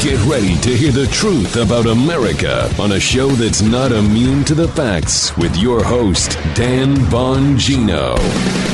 [0.00, 4.54] Get ready to hear the truth about America on a show that's not immune to
[4.54, 8.18] the facts with your host, Dan Bongino.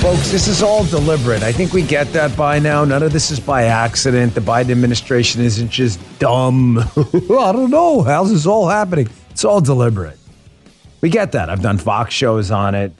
[0.01, 1.43] Folks, this is all deliberate.
[1.43, 2.85] I think we get that by now.
[2.85, 4.37] None of this is by accident.
[4.37, 6.79] The Biden administration isn't just dumb.
[6.97, 8.03] I don't know.
[8.03, 9.09] How's this all happening?
[9.31, 10.21] It's all deliberate.
[11.01, 11.51] We get that.
[11.51, 12.93] I've done Fox shows on it,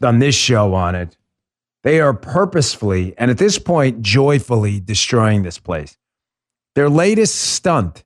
[0.00, 1.16] done this show on it.
[1.84, 5.96] They are purposefully and at this point joyfully destroying this place.
[6.74, 8.04] Their latest stunt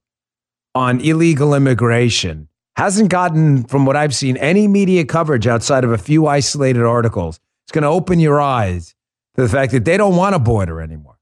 [0.74, 5.98] on illegal immigration hasn't gotten, from what I've seen, any media coverage outside of a
[5.98, 7.40] few isolated articles.
[7.64, 8.94] It's going to open your eyes
[9.34, 11.18] to the fact that they don't want a border anymore.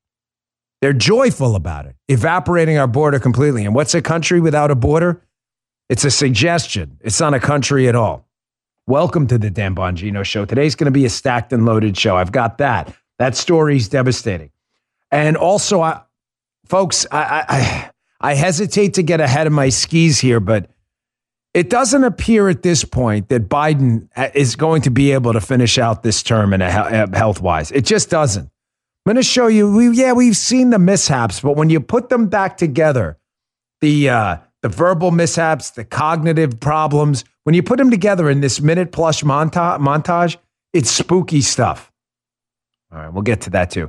[0.83, 3.65] They're joyful about it, evaporating our border completely.
[3.65, 5.23] And what's a country without a border?
[5.89, 6.99] It's a suggestion.
[7.01, 8.29] It's not a country at all.
[8.87, 10.45] Welcome to the Dan Bongino Show.
[10.45, 12.17] Today's going to be a stacked and loaded show.
[12.17, 12.95] I've got that.
[13.19, 14.51] That story's devastating.
[15.11, 16.03] And also, I,
[16.69, 20.71] folks, I, I, I hesitate to get ahead of my skis here, but
[21.55, 25.79] it doesn't appear at this point that Biden is going to be able to finish
[25.79, 27.73] out this term in a health wise.
[27.73, 28.43] It just doesn't.
[28.45, 29.73] I'm going to show you.
[29.73, 33.17] We, yeah, we've seen the mishaps, but when you put them back together,
[33.81, 38.61] the uh, the verbal mishaps, the cognitive problems, when you put them together in this
[38.61, 40.37] minute plus monta- montage,
[40.73, 41.93] it's spooky stuff.
[42.91, 43.89] All right, we'll get to that too.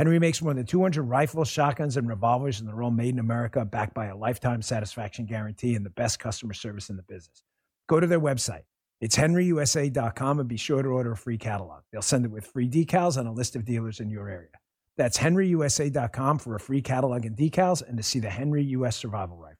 [0.00, 3.66] Henry makes more than 200 rifles, shotguns, and revolvers, and they're all made in America,
[3.66, 7.42] backed by a lifetime satisfaction guarantee and the best customer service in the business.
[7.86, 8.62] Go to their website.
[9.02, 11.82] It's henryusa.com and be sure to order a free catalog.
[11.92, 14.48] They'll send it with free decals and a list of dealers in your area.
[14.96, 18.96] That's henryusa.com for a free catalog and decals and to see the Henry U.S.
[18.96, 19.58] Survival Rifle.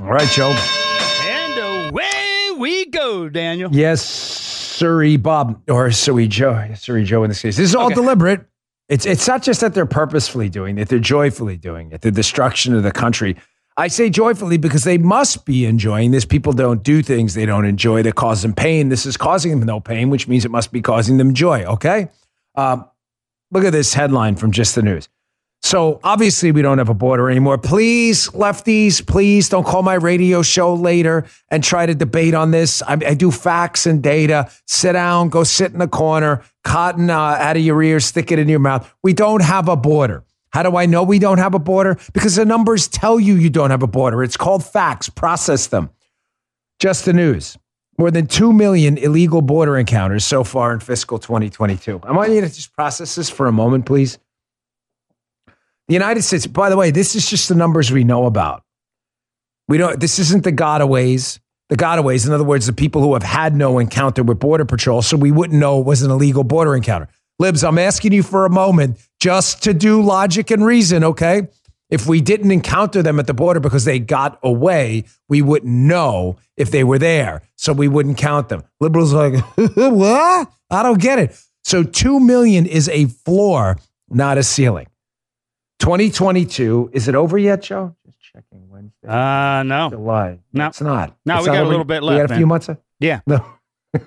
[0.00, 0.50] All right, Joe.
[1.22, 3.70] And away we go, Daniel.
[3.72, 6.74] Yes, Surrey Bob, or Surrey Joe.
[6.74, 7.56] Surrey Joe in this case.
[7.56, 7.94] This is all okay.
[7.94, 8.46] deliberate.
[8.88, 12.02] It's it's not just that they're purposefully doing it; they're joyfully doing it.
[12.02, 13.36] The destruction of the country.
[13.78, 16.24] I say joyfully because they must be enjoying this.
[16.24, 18.88] People don't do things they don't enjoy that cause them pain.
[18.88, 21.64] This is causing them no pain, which means it must be causing them joy.
[21.64, 22.08] Okay.
[22.54, 22.78] Uh,
[23.50, 25.10] look at this headline from just the news.
[25.62, 27.58] So obviously we don't have a border anymore.
[27.58, 32.82] Please, lefties, please don't call my radio show later and try to debate on this.
[32.82, 34.48] I, I do facts and data.
[34.66, 38.38] Sit down, go sit in the corner, cotton uh, out of your ears, stick it
[38.38, 38.94] in your mouth.
[39.02, 40.24] We don't have a border.
[40.50, 41.98] How do I know we don't have a border?
[42.14, 44.22] Because the numbers tell you you don't have a border.
[44.22, 45.08] It's called facts.
[45.08, 45.90] Process them.
[46.78, 47.58] Just the news.
[47.98, 52.00] More than 2 million illegal border encounters so far in fiscal 2022.
[52.04, 54.18] I want you to just process this for a moment, please.
[55.88, 58.62] The United States, by the way, this is just the numbers we know about.
[59.68, 61.38] We don't, this isn't the gotaways.
[61.68, 65.02] The gotaways, in other words, the people who have had no encounter with Border Patrol,
[65.02, 67.08] so we wouldn't know it was an illegal border encounter.
[67.38, 71.48] Libs, I'm asking you for a moment just to do logic and reason, okay?
[71.90, 76.36] If we didn't encounter them at the border because they got away, we wouldn't know
[76.56, 77.42] if they were there.
[77.56, 78.64] So we wouldn't count them.
[78.80, 80.50] Liberals like, what?
[80.70, 81.40] I don't get it.
[81.64, 83.76] So 2 million is a floor,
[84.08, 84.86] not a ceiling.
[85.78, 87.94] 2022, is it over yet, Joe?
[88.06, 89.08] Just checking Wednesday.
[89.08, 89.90] Uh, no.
[89.90, 90.38] July.
[90.52, 90.66] No.
[90.68, 91.16] It's not.
[91.24, 91.66] No, it's we not got over.
[91.66, 92.14] a little bit left.
[92.14, 92.38] We got a man.
[92.38, 92.70] few months?
[93.00, 93.20] Yeah.
[93.26, 93.44] No.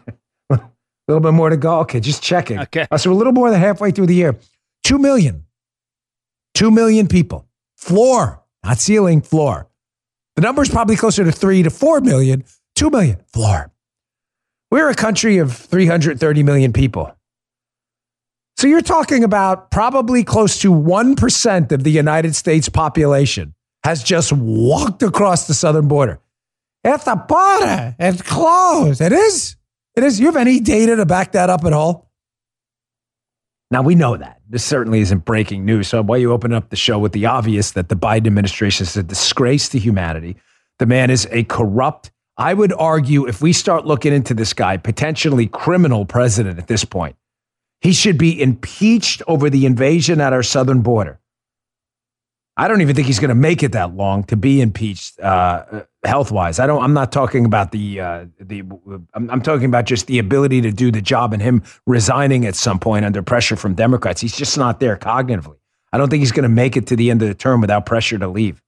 [0.52, 0.62] a
[1.08, 1.80] little bit more to go.
[1.80, 2.60] Okay, just checking.
[2.60, 2.86] Okay.
[2.92, 4.38] Uh, so a little more than halfway through the year.
[4.84, 5.46] 2 million.
[6.54, 7.48] 2 million people.
[7.78, 9.68] Floor, not ceiling, floor.
[10.36, 12.44] The number is probably closer to 3 to 4 million.
[12.76, 13.72] 2 million, floor.
[14.70, 17.12] We're a country of 330 million people.
[18.60, 23.54] So you're talking about probably close to 1% of the United States population
[23.86, 26.20] has just walked across the southern border.
[26.84, 29.00] At the border, it's closed.
[29.00, 29.56] It is.
[29.96, 30.20] It is.
[30.20, 32.12] You have any data to back that up at all?
[33.72, 34.42] Now we know that.
[34.50, 35.88] this certainly isn't breaking news.
[35.88, 38.98] So why you open up the show with the obvious that the Biden administration is
[38.98, 40.36] a disgrace to humanity.
[40.80, 42.12] The man is a corrupt.
[42.36, 46.84] I would argue if we start looking into this guy, potentially criminal president at this
[46.84, 47.16] point,
[47.82, 51.20] he should be impeached over the invasion at our southern border.
[52.58, 55.86] I don't even think he's going to make it that long to be impeached uh,
[56.04, 56.60] health wise.
[56.60, 56.84] I don't.
[56.84, 58.64] I'm not talking about the uh, the.
[59.14, 62.56] I'm, I'm, talking about just the ability to do the job and him resigning at
[62.56, 64.20] some point under pressure from Democrats.
[64.20, 65.56] He's just not there cognitively.
[65.94, 67.86] I don't think he's going to make it to the end of the term without
[67.86, 68.62] pressure to leave.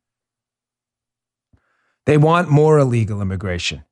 [2.06, 3.84] They want more illegal immigration.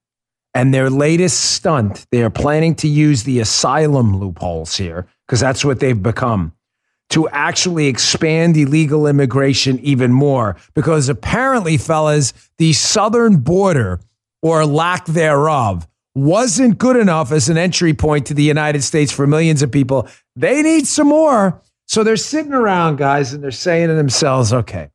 [0.54, 5.64] And their latest stunt, they are planning to use the asylum loopholes here, because that's
[5.64, 6.54] what they've become
[7.12, 10.56] to actually expand illegal immigration even more.
[10.76, 14.00] Because apparently, fellas, the southern border
[14.42, 19.26] or lack thereof wasn't good enough as an entry point to the United States for
[19.28, 20.08] millions of people.
[20.36, 21.62] They need some more.
[21.88, 24.90] So they're sitting around, guys, and they're saying to themselves, okay,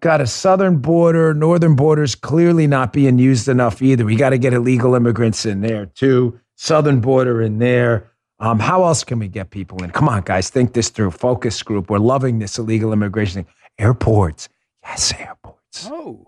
[0.00, 4.04] got a southern border, northern border's clearly not being used enough either.
[4.04, 6.40] We got to get illegal immigrants in there too.
[6.56, 8.10] Southern border in there.
[8.38, 9.90] Um, how else can we get people in?
[9.90, 11.10] Come on, guys, think this through.
[11.10, 11.90] Focus group.
[11.90, 13.52] We're loving this illegal immigration thing.
[13.78, 14.48] Airports.
[14.82, 15.88] Yes, airports.
[15.90, 16.24] Oh.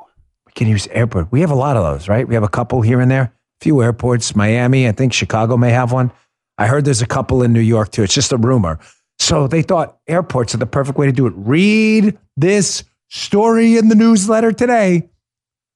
[0.47, 1.33] We can use airport.
[1.33, 2.29] We have a lot of those, right?
[2.29, 3.23] We have a couple here and there.
[3.23, 3.33] A
[3.63, 4.37] few airports.
[4.37, 6.13] Miami, I think Chicago may have one.
[6.59, 8.03] I heard there's a couple in New York too.
[8.03, 8.79] It's just a rumor.
[9.19, 11.33] So they thought airports are the perfect way to do it.
[11.37, 15.11] Read this story in the newsletter today.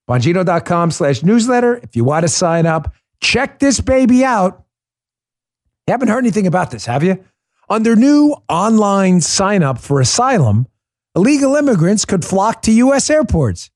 [0.08, 1.76] Bongino.com slash newsletter.
[1.76, 4.64] If you want to sign up, check this baby out.
[5.86, 7.22] You haven't heard anything about this, have you?
[7.68, 10.66] Under new online sign up for asylum,
[11.14, 13.10] illegal immigrants could flock to U.S.
[13.10, 13.70] airports,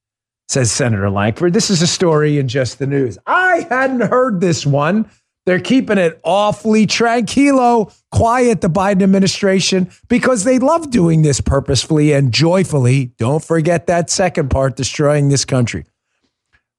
[0.48, 1.52] says Senator Lankford.
[1.52, 3.18] This is a story in just the news.
[3.26, 5.10] I hadn't heard this one.
[5.50, 12.12] They're keeping it awfully tranquilo, quiet, the Biden administration, because they love doing this purposefully
[12.12, 13.06] and joyfully.
[13.18, 15.86] Don't forget that second part, destroying this country.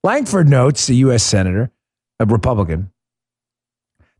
[0.06, 1.22] Lankford notes, the U.S.
[1.22, 1.70] Senator,
[2.18, 2.94] a Republican,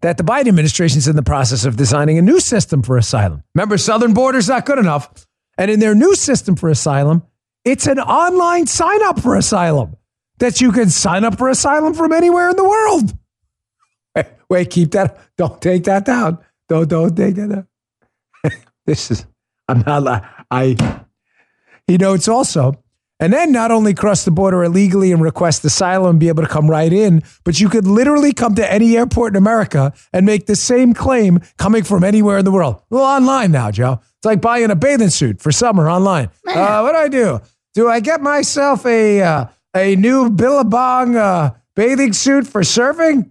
[0.02, 3.46] that the Biden administration is in the process of designing a new system for asylum.
[3.56, 5.26] Remember, southern border's not good enough.
[5.58, 7.24] And in their new system for asylum,
[7.64, 9.96] it's an online sign up for asylum
[10.40, 13.14] that you can sign up for asylum from anywhere in the world.
[14.52, 15.18] Wait, keep that.
[15.38, 16.38] Don't take that down.
[16.68, 17.68] Don't, don't take that down.
[18.86, 19.26] this is,
[19.70, 21.06] I'm not, like I,
[21.88, 22.84] he notes also
[23.22, 26.50] and then not only cross the border illegally and request asylum and be able to
[26.50, 30.48] come right in, but you could literally come to any airport in America and make
[30.48, 32.82] the same claim coming from anywhere in the world.
[32.90, 34.02] Well, online now, Joe.
[34.18, 36.30] It's like buying a bathing suit for summer online.
[36.48, 37.40] Uh, what do I do?
[37.76, 39.46] Do I get myself a uh,
[39.76, 43.30] a new Billabong uh, bathing suit for surfing,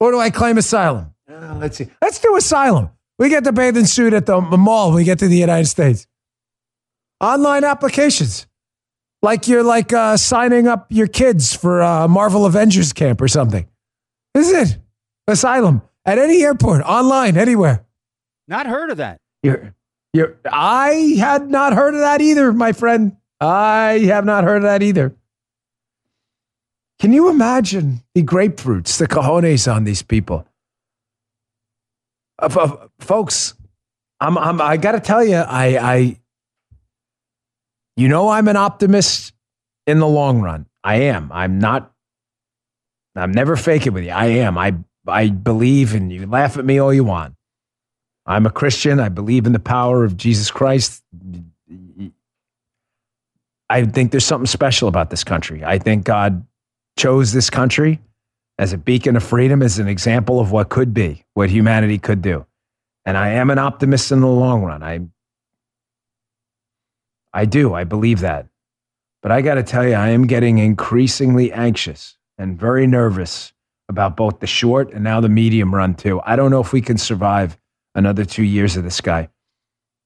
[0.00, 1.14] or do I claim asylum?
[1.30, 1.88] Uh, let's see.
[2.00, 2.90] Let's do asylum.
[3.18, 6.06] We get the bathing suit at the mall when we get to the United States.
[7.20, 8.46] Online applications.
[9.22, 13.66] Like you're like uh, signing up your kids for uh, Marvel Avengers camp or something.
[14.34, 14.78] This is it.
[15.26, 17.84] Asylum at any airport, online, anywhere.
[18.46, 19.18] Not heard of that.
[19.42, 19.74] You're,
[20.12, 23.16] you're, I had not heard of that either, my friend.
[23.40, 25.16] I have not heard of that either.
[26.98, 30.46] Can you imagine the grapefruits, the cojones on these people?
[32.38, 33.54] Uh, folks,
[34.20, 36.20] I'm, I'm, I got to tell you, I, I,
[37.96, 39.32] you know, I'm an optimist
[39.86, 40.66] in the long run.
[40.84, 41.30] I am.
[41.32, 41.92] I'm not,
[43.14, 44.10] I'm never faking with you.
[44.10, 44.56] I am.
[44.56, 44.74] I,
[45.06, 47.34] I believe, and you laugh at me all you want.
[48.24, 49.00] I'm a Christian.
[49.00, 51.02] I believe in the power of Jesus Christ.
[53.68, 55.64] I think there's something special about this country.
[55.64, 56.46] I think God
[56.96, 58.00] chose this country
[58.58, 62.22] as a beacon of freedom, as an example of what could be, what humanity could
[62.22, 62.46] do.
[63.04, 64.82] And I am an optimist in the long run.
[64.82, 65.00] I
[67.32, 67.74] I do.
[67.74, 68.46] I believe that.
[69.22, 73.52] But I got to tell you, I am getting increasingly anxious and very nervous
[73.90, 76.20] about both the short and now the medium run, too.
[76.24, 77.58] I don't know if we can survive
[77.94, 79.28] another two years of this guy.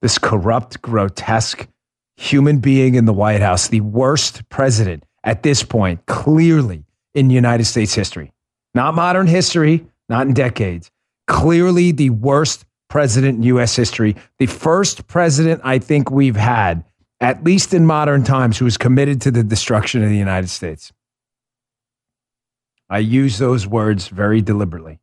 [0.03, 1.69] This corrupt, grotesque
[2.17, 6.85] human being in the White House, the worst president at this point, clearly
[7.15, 8.33] in United States history.
[8.75, 10.91] Not modern history, not in decades.
[11.27, 13.77] Clearly the worst president in U.S.
[13.77, 14.17] history.
[14.39, 16.85] The first president I think we've had
[17.21, 20.93] at least in modern times, who is committed to the destruction of the United States.
[22.89, 24.99] I use those words very deliberately.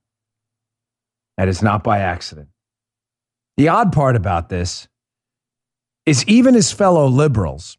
[1.38, 2.50] That is not by accident.
[3.56, 4.88] The odd part about this
[6.06, 7.78] is even his fellow liberals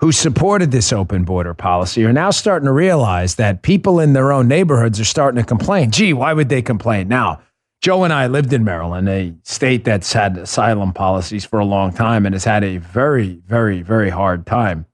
[0.00, 4.30] who supported this open border policy are now starting to realize that people in their
[4.30, 5.90] own neighborhoods are starting to complain.
[5.90, 7.08] Gee, why would they complain?
[7.08, 7.40] Now,
[7.80, 11.92] Joe and I lived in Maryland, a state that's had asylum policies for a long
[11.92, 14.86] time and has had a very, very, very hard time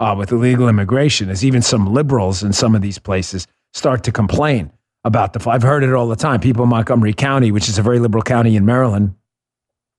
[0.00, 4.12] uh, with illegal immigration, as even some liberals in some of these places start to
[4.12, 4.70] complain
[5.04, 5.48] about the.
[5.48, 6.40] I've heard it all the time.
[6.40, 9.14] People in Montgomery County, which is a very liberal county in Maryland.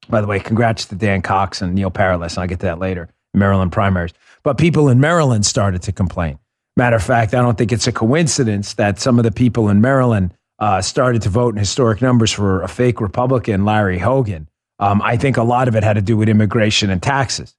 [0.09, 2.79] By the way, congrats to Dan Cox and Neil Parrott, and I'll get to that
[2.79, 3.09] later.
[3.37, 4.13] Maryland primaries.
[4.43, 6.39] But people in Maryland started to complain.
[6.75, 9.81] Matter of fact, I don't think it's a coincidence that some of the people in
[9.81, 14.47] Maryland uh, started to vote in historic numbers for a fake Republican, Larry Hogan.
[14.79, 17.55] Um, I think a lot of it had to do with immigration and taxes.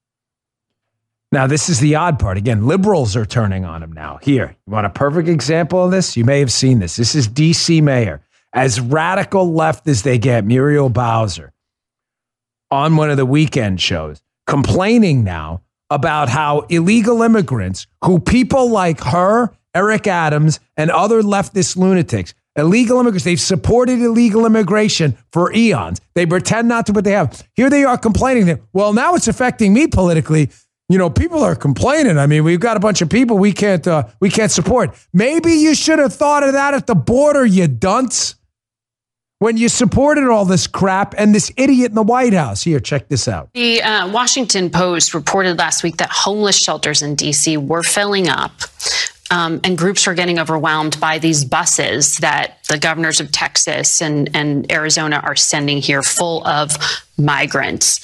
[1.31, 2.37] Now, this is the odd part.
[2.37, 4.19] Again, liberals are turning on him now.
[4.21, 6.17] Here, you want a perfect example of this?
[6.17, 6.95] You may have seen this.
[6.95, 8.21] This is DC Mayor,
[8.51, 11.53] as radical left as they get, Muriel Bowser,
[12.71, 19.01] on one of the weekend shows, complaining now about how illegal immigrants, who people like
[19.01, 25.99] her, Eric Adams, and other leftist lunatics, illegal immigrants, they've supported illegal immigration for eons.
[26.15, 27.47] They pretend not to, but they have.
[27.55, 30.49] Here they are complaining that, well, now it's affecting me politically.
[30.89, 32.17] You know, people are complaining.
[32.17, 34.95] I mean, we've got a bunch of people we can't uh, we can't support.
[35.13, 38.33] Maybe you should have thought of that at the border, you dunce
[39.39, 42.63] when you supported all this crap and this idiot in the White House.
[42.63, 43.51] Here, check this out.
[43.53, 47.57] The uh, Washington Post reported last week that homeless shelters in D.C.
[47.57, 48.51] were filling up.
[49.31, 54.29] Um, and groups were getting overwhelmed by these buses that the governors of Texas and,
[54.35, 56.75] and Arizona are sending here full of
[57.17, 58.01] migrants.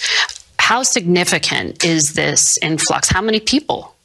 [0.59, 3.09] How significant is this influx?
[3.09, 3.95] How many people?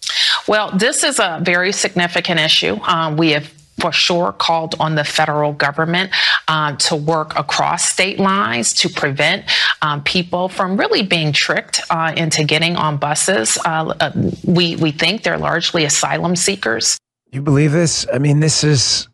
[0.49, 2.81] Well, this is a very significant issue.
[2.87, 6.11] Um, we have for sure called on the federal government
[6.49, 9.45] uh, to work across state lines to prevent
[9.83, 13.59] um, people from really being tricked uh, into getting on buses.
[13.65, 14.13] Uh, uh,
[14.45, 16.99] we we think they're largely asylum seekers.
[17.33, 18.07] You believe this?
[18.13, 19.09] I mean, this is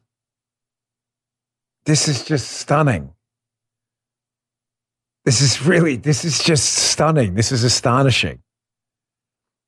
[1.85, 3.13] this is just stunning.
[5.25, 7.35] This is really this is just stunning.
[7.35, 8.41] This is astonishing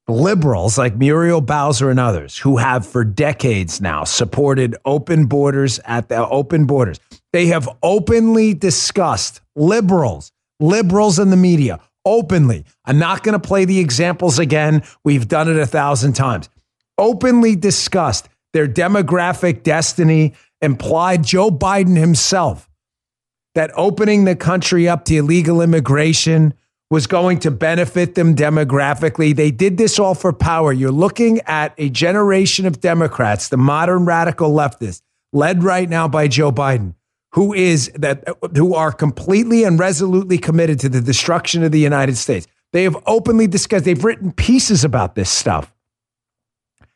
[0.08, 6.08] liberals like Muriel Bowser and others who have for decades now supported open borders at
[6.08, 6.98] the open borders.
[7.32, 12.64] They have openly discussed liberals, liberals in the media openly.
[12.86, 14.82] I'm not going to play the examples again.
[15.04, 16.48] We've done it a thousand times.
[16.96, 22.68] Openly discussed their demographic destiny, implied Joe Biden himself
[23.54, 26.54] that opening the country up to illegal immigration
[26.90, 29.36] was going to benefit them demographically.
[29.36, 30.72] They did this all for power.
[30.72, 35.02] You're looking at a generation of Democrats, the modern radical leftists,
[35.32, 36.94] led right now by Joe Biden,
[37.32, 38.24] who is that
[38.56, 42.46] who are completely and resolutely committed to the destruction of the United States.
[42.72, 45.72] They have openly discussed, they've written pieces about this stuff.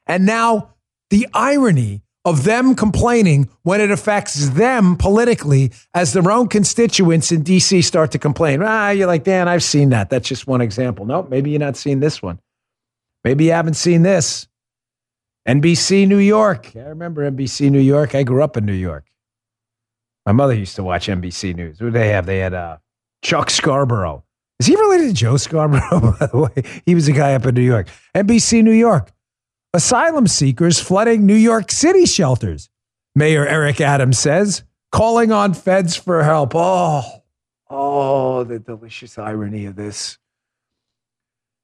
[0.06, 0.74] And now
[1.10, 7.42] the irony of them complaining when it affects them politically as their own constituents in
[7.42, 8.62] DC start to complain.
[8.62, 10.08] Ah, you're like, Dan, I've seen that.
[10.08, 11.04] That's just one example.
[11.04, 12.38] No, maybe you're not seeing this one.
[13.24, 14.46] Maybe you haven't seen this.
[15.48, 16.72] NBC New York.
[16.76, 18.14] I remember NBC New York.
[18.14, 19.06] I grew up in New York.
[20.24, 21.80] My mother used to watch NBC News.
[21.80, 22.26] What did they have?
[22.26, 22.76] They had uh,
[23.22, 24.22] Chuck Scarborough.
[24.60, 26.82] Is he related to Joe Scarborough, by the way?
[26.86, 27.88] He was a guy up in New York.
[28.14, 29.10] NBC New York
[29.74, 32.68] asylum seekers flooding New York City shelters.
[33.14, 36.52] Mayor Eric Adams says, calling on feds for help.
[36.54, 37.02] Oh,
[37.68, 40.18] oh, the delicious irony of this.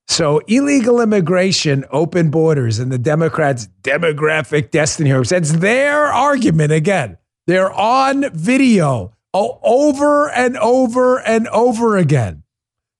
[0.09, 5.13] So, illegal immigration, open borders, and the Democrats' demographic destiny.
[5.13, 7.19] That's their argument again.
[7.47, 12.43] They're on video oh, over and over and over again.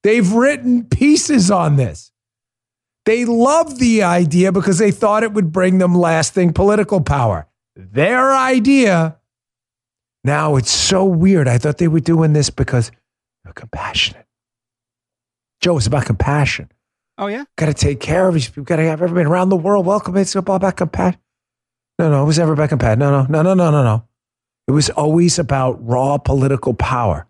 [0.03, 2.08] They've written pieces on this.
[3.09, 7.47] They loved the idea because they thought it would bring them lasting political power.
[7.75, 9.17] Their idea.
[10.23, 11.47] Now it's so weird.
[11.47, 12.91] I thought they were doing this because
[13.43, 14.27] they're compassionate.
[15.59, 16.71] Joe, it's about compassion.
[17.17, 17.45] Oh, yeah?
[17.57, 18.61] Got to take care of these people.
[18.65, 20.15] Got to have everybody around the world welcome.
[20.15, 21.19] It's all about compassion.
[21.97, 22.99] No, no, it was never about compassion.
[22.99, 24.03] No, no, no, no, no, no, no.
[24.67, 27.25] It was always about raw political power.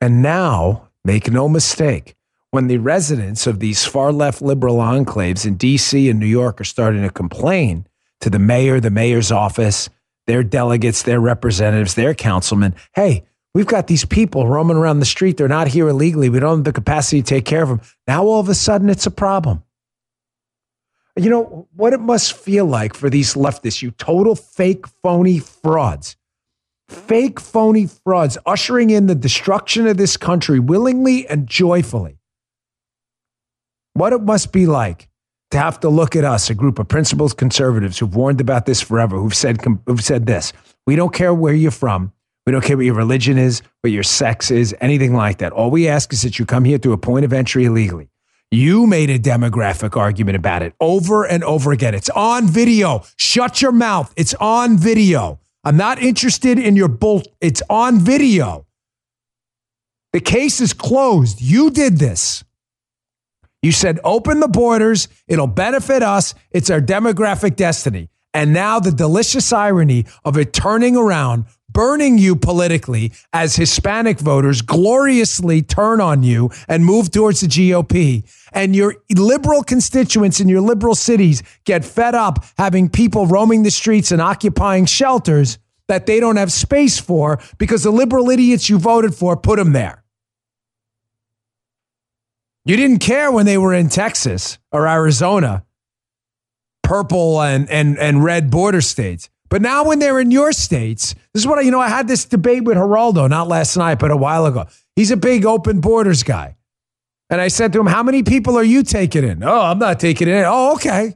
[0.00, 2.16] And now, make no mistake,
[2.54, 6.64] when the residents of these far left liberal enclaves in DC and New York are
[6.64, 7.84] starting to complain
[8.20, 9.90] to the mayor, the mayor's office,
[10.28, 15.36] their delegates, their representatives, their councilmen, hey, we've got these people roaming around the street.
[15.36, 16.28] They're not here illegally.
[16.28, 17.80] We don't have the capacity to take care of them.
[18.06, 19.64] Now all of a sudden it's a problem.
[21.16, 26.14] You know what it must feel like for these leftists, you total fake, phony frauds
[26.88, 32.20] fake, phony frauds ushering in the destruction of this country willingly and joyfully
[33.94, 35.08] what it must be like
[35.50, 38.80] to have to look at us, a group of principled conservatives who've warned about this
[38.80, 40.52] forever, who've said, who've said this.
[40.86, 42.12] We don't care where you're from.
[42.46, 45.52] We don't care what your religion is, what your sex is, anything like that.
[45.52, 48.10] All we ask is that you come here through a point of entry illegally.
[48.50, 51.94] You made a demographic argument about it over and over again.
[51.94, 53.02] It's on video.
[53.16, 54.12] Shut your mouth.
[54.16, 55.40] It's on video.
[55.64, 57.22] I'm not interested in your bull.
[57.40, 58.66] It's on video.
[60.12, 61.40] The case is closed.
[61.40, 62.43] You did this.
[63.64, 65.08] You said open the borders.
[65.26, 66.34] It'll benefit us.
[66.50, 68.10] It's our demographic destiny.
[68.34, 74.60] And now the delicious irony of it turning around, burning you politically as Hispanic voters
[74.60, 78.30] gloriously turn on you and move towards the GOP.
[78.52, 83.70] And your liberal constituents in your liberal cities get fed up having people roaming the
[83.70, 88.78] streets and occupying shelters that they don't have space for because the liberal idiots you
[88.78, 90.03] voted for put them there.
[92.64, 95.64] You didn't care when they were in Texas or Arizona,
[96.82, 99.28] purple and, and, and red border states.
[99.50, 102.08] But now when they're in your states, this is what I, you know, I had
[102.08, 104.66] this debate with Geraldo, not last night, but a while ago.
[104.96, 106.56] He's a big open borders guy.
[107.30, 109.42] And I said to him, How many people are you taking in?
[109.42, 110.44] Oh, I'm not taking in.
[110.46, 111.14] Oh, okay.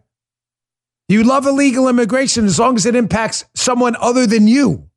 [1.09, 4.88] You love illegal immigration as long as it impacts someone other than you.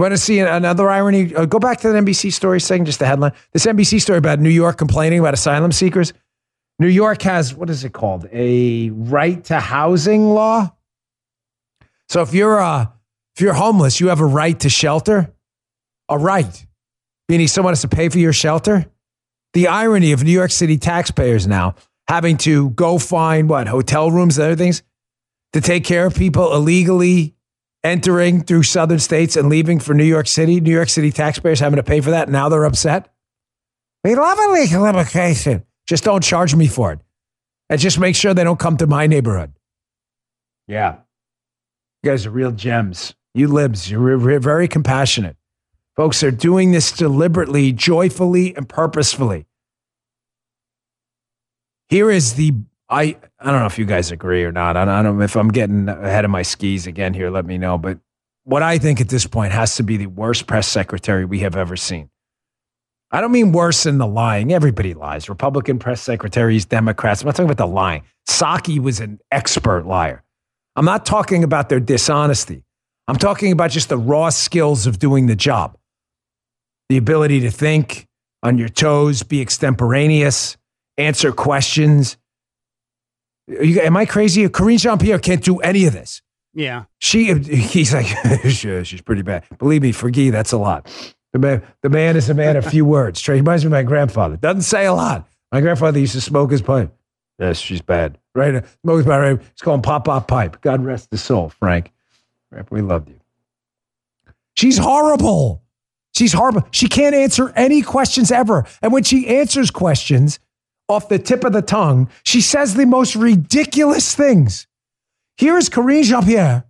[0.00, 1.34] You want to see another irony?
[1.34, 3.32] Uh, go back to the NBC story saying just the headline.
[3.52, 6.14] This NBC story about New York complaining about asylum seekers.
[6.78, 8.26] New York has, what is it called?
[8.32, 10.74] A right to housing law.
[12.08, 12.86] So if you're, uh,
[13.36, 15.34] if you're homeless, you have a right to shelter.
[16.08, 16.66] A right,
[17.28, 18.86] meaning someone has to pay for your shelter.
[19.52, 21.74] The irony of New York City taxpayers now
[22.08, 24.82] having to go find what hotel rooms and other things
[25.52, 27.34] to take care of people illegally
[27.82, 30.60] entering through southern states and leaving for New York City.
[30.60, 32.28] New York City taxpayers having to pay for that.
[32.28, 33.12] Now they're upset.
[34.04, 35.64] We love illegal immigration.
[35.86, 37.00] Just don't charge me for it.
[37.68, 39.52] And just make sure they don't come to my neighborhood.
[40.66, 40.98] Yeah.
[42.02, 43.14] You guys are real gems.
[43.34, 45.36] You libs, you're very compassionate.
[45.96, 49.46] Folks are doing this deliberately, joyfully, and purposefully.
[51.88, 52.54] Here is the
[52.88, 54.76] I I don't know if you guys agree or not.
[54.76, 57.30] I don't, I don't know if I'm getting ahead of my skis again here.
[57.30, 57.78] Let me know.
[57.78, 57.98] But
[58.44, 61.56] what I think at this point has to be the worst press secretary we have
[61.56, 62.10] ever seen.
[63.10, 64.52] I don't mean worse than the lying.
[64.52, 65.28] Everybody lies.
[65.28, 67.22] Republican press secretaries, Democrats.
[67.22, 68.02] I'm not talking about the lying.
[68.28, 70.22] Psaki was an expert liar.
[70.76, 72.62] I'm not talking about their dishonesty.
[73.08, 75.76] I'm talking about just the raw skills of doing the job.
[76.88, 78.06] The ability to think
[78.42, 80.56] on your toes, be extemporaneous,
[80.96, 82.16] answer questions,
[83.50, 84.48] you, am I crazy?
[84.48, 86.22] Karine Jean Pierre can't do any of this.
[86.54, 86.84] Yeah.
[86.98, 88.06] She, he's like,
[88.48, 89.44] she's pretty bad.
[89.58, 90.88] Believe me, for Guy, that's a lot.
[91.32, 93.20] The man, the man is a man of few words.
[93.20, 94.36] Trey reminds me of my grandfather.
[94.36, 95.28] Doesn't say a lot.
[95.52, 96.92] My grandfather used to smoke his pipe.
[97.38, 98.18] Yes, she's bad.
[98.34, 98.56] Right?
[98.56, 99.20] Uh, smoke his pipe.
[99.20, 99.38] Right?
[99.38, 100.60] He's calling Pop Pop Pipe.
[100.60, 101.92] God rest his soul, Frank.
[102.70, 103.20] We loved you.
[104.56, 105.62] She's horrible.
[106.14, 106.66] She's horrible.
[106.72, 108.66] She can't answer any questions ever.
[108.82, 110.40] And when she answers questions,
[110.90, 112.10] off the tip of the tongue.
[112.24, 114.66] She says the most ridiculous things.
[115.36, 116.64] Here's Karine Jean Pierre,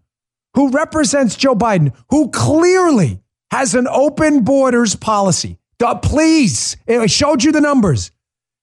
[0.55, 5.59] who represents Joe Biden, who clearly has an open borders policy.
[5.79, 8.11] Duh, please, I showed you the numbers.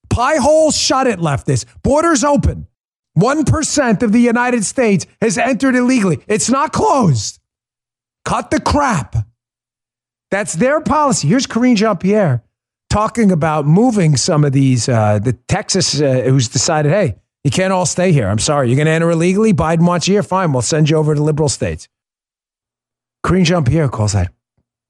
[0.10, 1.66] Pie hole, shut it, leftist.
[1.84, 2.68] Borders open.
[3.18, 6.20] 1% of the United States has entered illegally.
[6.28, 7.40] It's not closed.
[8.24, 9.16] Cut the crap.
[10.30, 11.28] That's their policy.
[11.28, 12.44] Here's Karine Jean Pierre
[12.90, 14.90] talking about moving some of these.
[14.90, 18.28] Uh, the Texas, uh, who's decided, hey, you can't all stay here.
[18.28, 18.68] I'm sorry.
[18.68, 19.54] You're going to enter illegally.
[19.54, 20.24] Biden wants you here.
[20.24, 20.52] Fine.
[20.54, 21.88] We'll send you over to liberal states.
[23.24, 24.32] Karine Jean Pierre calls that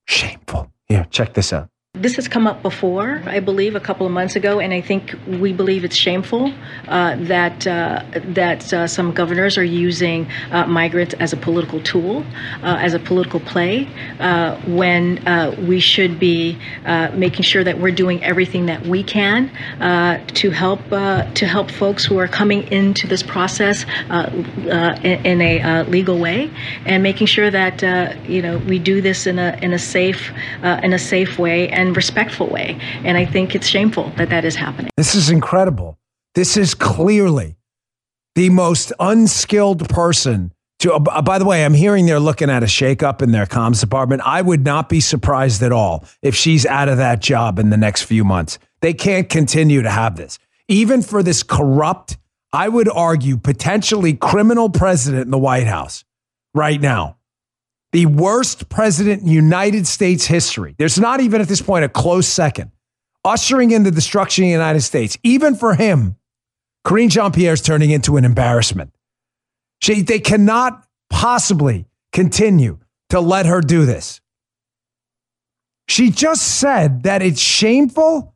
[0.06, 0.72] shameful.
[0.86, 1.70] Here, check this out.
[2.00, 5.16] This has come up before, I believe, a couple of months ago, and I think
[5.28, 6.54] we believe it's shameful
[6.88, 12.24] uh, that uh, that uh, some governors are using uh, migrants as a political tool,
[12.62, 13.88] uh, as a political play,
[14.20, 15.24] uh, when
[15.68, 16.60] we should be
[17.14, 19.50] making sure that we're doing everything that we can
[20.34, 26.20] to help to help folks who are coming into this process in, in, a legal
[26.20, 26.52] way,
[26.86, 27.82] and making sure that
[28.30, 30.32] you know we do this in a in a safe
[30.64, 32.80] in a safe way and and respectful way.
[33.04, 34.92] And I think it's shameful that that is happening.
[34.98, 35.98] This is incredible.
[36.36, 37.58] This is clearly
[38.36, 40.94] the most unskilled person to.
[40.94, 44.22] Uh, by the way, I'm hearing they're looking at a shakeup in their comms department.
[44.24, 47.78] I would not be surprised at all if she's out of that job in the
[47.78, 48.60] next few months.
[48.82, 50.38] They can't continue to have this.
[50.68, 52.18] Even for this corrupt,
[52.54, 56.04] I would argue, potentially criminal president in the White House
[56.54, 57.17] right now
[57.92, 60.76] the worst president in United States history.
[60.78, 62.72] There's not even at this point a close second.
[63.24, 65.18] Ushering in the destruction of the United States.
[65.24, 66.16] Even for him,
[66.86, 68.94] Karine Jean Pierre is turning into an embarrassment.
[69.82, 74.22] She, they cannot possibly continue to let her do this.
[75.90, 78.34] She just said that it's shameful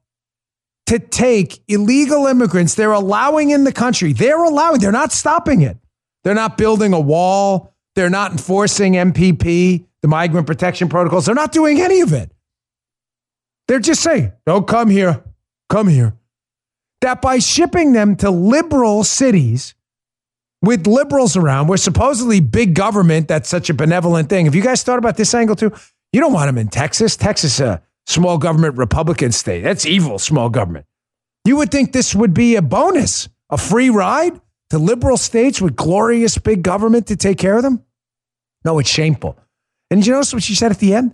[0.87, 4.13] to take illegal immigrants they're allowing in the country.
[4.13, 5.77] They're allowing, they're not stopping it.
[6.23, 7.73] They're not building a wall.
[7.95, 11.25] They're not enforcing MPP, the migrant protection protocols.
[11.25, 12.31] They're not doing any of it.
[13.67, 15.23] They're just saying, don't come here,
[15.69, 16.15] come here.
[17.01, 19.75] That by shipping them to liberal cities
[20.61, 24.45] with liberals around, where supposedly big government, that's such a benevolent thing.
[24.45, 25.71] Have you guys thought about this angle too?
[26.13, 27.15] You don't want them in Texas.
[27.15, 29.61] Texas, a small government Republican state.
[29.61, 30.85] That's evil, small government.
[31.45, 34.39] You would think this would be a bonus, a free ride
[34.71, 37.83] to liberal states with glorious big government to take care of them.
[38.63, 39.37] No, it's shameful.
[39.89, 41.13] And did you notice what she said at the end?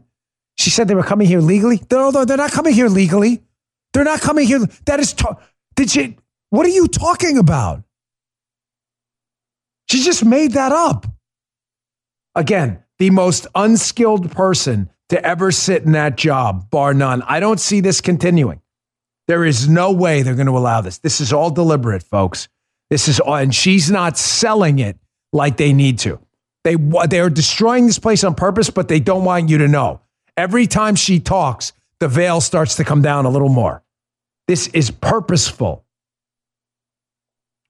[0.59, 1.81] She said they were coming here legally.
[1.91, 3.41] No, they're not coming here legally.
[3.93, 4.59] They're not coming here.
[4.85, 5.39] That is, ta-
[5.75, 6.13] did you,
[6.51, 7.83] what are you talking about?
[9.89, 11.07] She just made that up.
[12.35, 17.23] Again, the most unskilled person to ever sit in that job, bar none.
[17.23, 18.61] I don't see this continuing.
[19.27, 20.99] There is no way they're going to allow this.
[20.99, 22.49] This is all deliberate, folks.
[22.89, 24.97] This is and she's not selling it
[25.34, 26.19] like they need to.
[26.63, 30.02] They they are destroying this place on purpose, but they don't want you to know.
[30.36, 33.84] Every time she talks, the veil starts to come down a little more.
[34.47, 35.84] This is purposeful.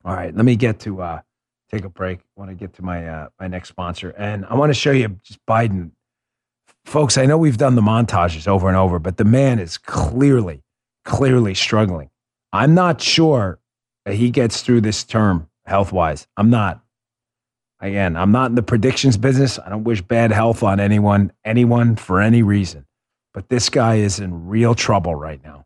[0.05, 1.21] All right, let me get to uh,
[1.71, 2.19] take a break.
[2.19, 4.91] I want to get to my uh, my next sponsor, and I want to show
[4.91, 5.91] you just Biden,
[6.85, 7.17] folks.
[7.17, 10.63] I know we've done the montages over and over, but the man is clearly,
[11.05, 12.09] clearly struggling.
[12.53, 13.59] I'm not sure
[14.07, 16.27] that he gets through this term health wise.
[16.37, 16.81] I'm not.
[17.81, 19.59] Again, I'm not in the predictions business.
[19.59, 22.85] I don't wish bad health on anyone, anyone for any reason.
[23.33, 25.65] But this guy is in real trouble right now.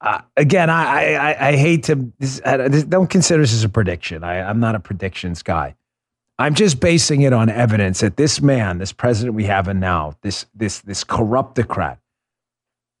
[0.00, 4.22] Uh, again, I, I, I hate to this, this, don't consider this as a prediction.
[4.22, 5.74] I, I'm not a predictions guy.
[6.38, 10.14] I'm just basing it on evidence that this man, this president we have in now,
[10.22, 11.98] this this this corruptocrat,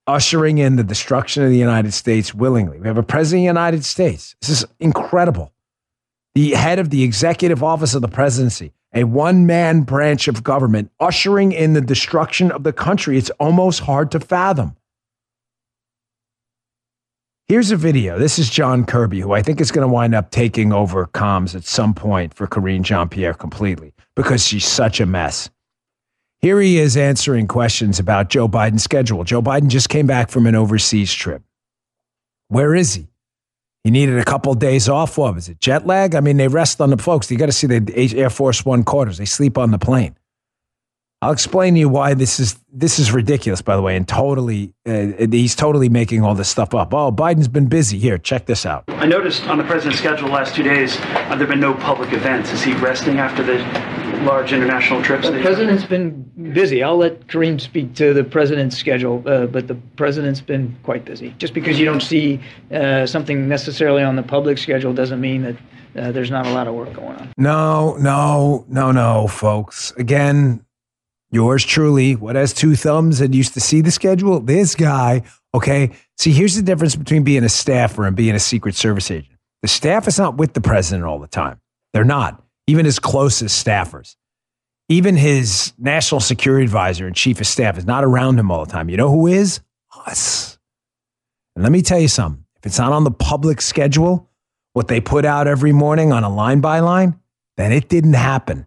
[0.08, 2.80] ushering in the destruction of the United States willingly.
[2.80, 4.34] We have a president of the United States.
[4.40, 5.52] This is incredible.
[6.34, 10.90] The head of the executive office of the presidency, a one man branch of government,
[10.98, 13.18] ushering in the destruction of the country.
[13.18, 14.74] It's almost hard to fathom.
[17.48, 18.18] Here's a video.
[18.18, 21.54] This is John Kirby, who I think is going to wind up taking over comms
[21.54, 25.48] at some point for Karine Jean Pierre completely because she's such a mess.
[26.42, 29.24] Here he is answering questions about Joe Biden's schedule.
[29.24, 31.42] Joe Biden just came back from an overseas trip.
[32.48, 33.08] Where is he?
[33.82, 35.16] He needed a couple of days off.
[35.16, 35.58] What was it?
[35.58, 36.14] Jet lag?
[36.14, 37.30] I mean, they rest on the folks.
[37.30, 39.16] You got to see the Air Force One quarters.
[39.16, 40.18] They sleep on the plane.
[41.20, 44.72] I'll explain to you why this is this is ridiculous, by the way, and totally
[44.86, 46.94] uh, he's totally making all this stuff up.
[46.94, 47.98] Oh, Biden's been busy.
[47.98, 48.84] Here, check this out.
[48.86, 52.12] I noticed on the president's schedule the last two days uh, there've been no public
[52.12, 52.52] events.
[52.52, 53.56] Is he resting after the
[54.22, 55.28] large international trips?
[55.28, 56.84] The president's been busy.
[56.84, 61.34] I'll let Karine speak to the president's schedule, uh, but the president's been quite busy.
[61.38, 65.56] Just because you don't see uh, something necessarily on the public schedule doesn't mean that.
[65.96, 67.32] Uh, there's not a lot of work going on.
[67.38, 69.90] No, no, no, no, folks.
[69.96, 70.64] Again,
[71.30, 74.40] Yours truly, what has two thumbs and used to see the schedule?
[74.40, 75.90] This guy, okay?
[76.16, 79.34] See, here's the difference between being a staffer and being a Secret Service agent.
[79.62, 81.60] The staff is not with the president all the time.
[81.92, 84.16] They're not, even his closest staffers.
[84.88, 88.72] Even his national security advisor and chief of staff is not around him all the
[88.72, 88.88] time.
[88.88, 89.60] You know who is?
[90.06, 90.58] Us.
[91.54, 94.30] And let me tell you something if it's not on the public schedule,
[94.72, 97.18] what they put out every morning on a line by line,
[97.56, 98.66] then it didn't happen.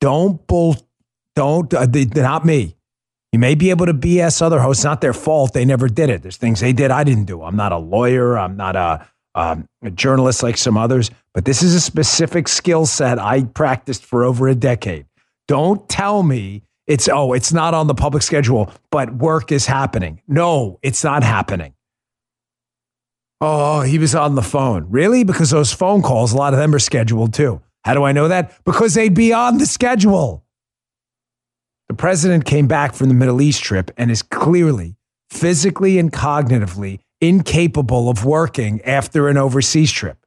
[0.00, 0.76] Don't bull
[1.36, 2.76] don't, uh, they, not me.
[3.32, 4.84] You may be able to BS other hosts.
[4.84, 5.52] Not their fault.
[5.52, 6.22] They never did it.
[6.22, 7.42] There's things they did I didn't do.
[7.42, 8.36] I'm not a lawyer.
[8.36, 12.86] I'm not a, um, a journalist like some others, but this is a specific skill
[12.86, 15.06] set I practiced for over a decade.
[15.46, 20.20] Don't tell me it's, oh, it's not on the public schedule, but work is happening.
[20.26, 21.74] No, it's not happening.
[23.40, 24.86] Oh, he was on the phone.
[24.90, 25.24] Really?
[25.24, 27.62] Because those phone calls, a lot of them are scheduled too.
[27.84, 28.52] How do I know that?
[28.64, 30.44] Because they'd be on the schedule.
[31.90, 34.94] The president came back from the Middle East trip and is clearly
[35.28, 40.24] physically and cognitively incapable of working after an overseas trip.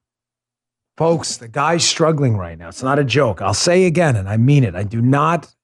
[0.98, 2.68] Folks, the guy's struggling right now.
[2.68, 3.42] It's not a joke.
[3.42, 4.76] I'll say again, and I mean it.
[4.76, 5.56] I do not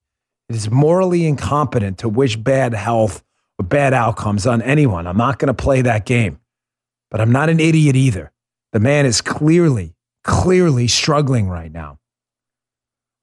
[0.47, 3.21] It is morally incompetent to wish bad health
[3.59, 5.05] or bad outcomes on anyone.
[5.05, 6.39] I'm not going to play that game,
[7.11, 8.31] but I'm not an idiot either.
[8.71, 11.98] The man is clearly, clearly struggling right now.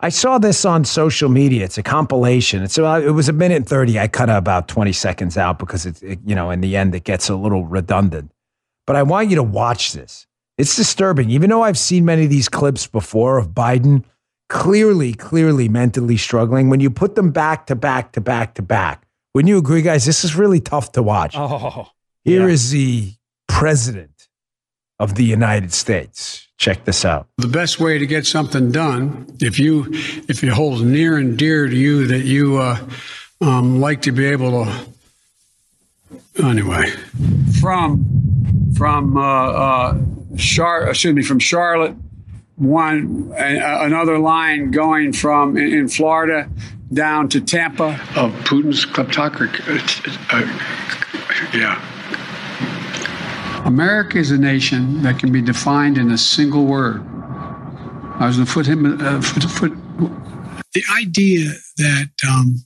[0.00, 1.64] I saw this on social media.
[1.64, 2.62] It's a compilation.
[2.62, 3.98] It's about, it was a minute and 30.
[3.98, 7.04] I cut about 20 seconds out because it's, it, you know, in the end, it
[7.04, 8.30] gets a little redundant.
[8.86, 10.26] But I want you to watch this.
[10.58, 11.30] It's disturbing.
[11.30, 14.04] Even though I've seen many of these clips before of Biden
[14.48, 19.06] clearly, clearly mentally struggling, when you put them back to back to back to back,
[19.34, 20.04] wouldn't you agree, guys?
[20.04, 21.34] This is really tough to watch.
[21.36, 21.88] Oh,
[22.24, 22.52] Here yeah.
[22.52, 23.12] is the
[23.48, 24.15] president
[24.98, 26.48] of the United States.
[26.58, 27.28] Check this out.
[27.36, 29.86] The best way to get something done, if you
[30.28, 32.78] if it holds near and dear to you that you uh,
[33.42, 34.86] um, like to be able to,
[36.42, 36.90] anyway,
[37.60, 38.06] from
[38.74, 39.98] from uh, uh,
[40.38, 41.94] Char, excuse me, from Charlotte,
[42.56, 46.48] one a, another line going from in, in Florida
[46.90, 50.16] down to Tampa of Putin's kleptocracy.
[50.32, 51.95] Uh, yeah.
[53.66, 57.04] America is a nation that can be defined in a single word.
[58.18, 59.72] I was going to put him, uh, foot, foot,
[60.72, 62.64] the idea that um,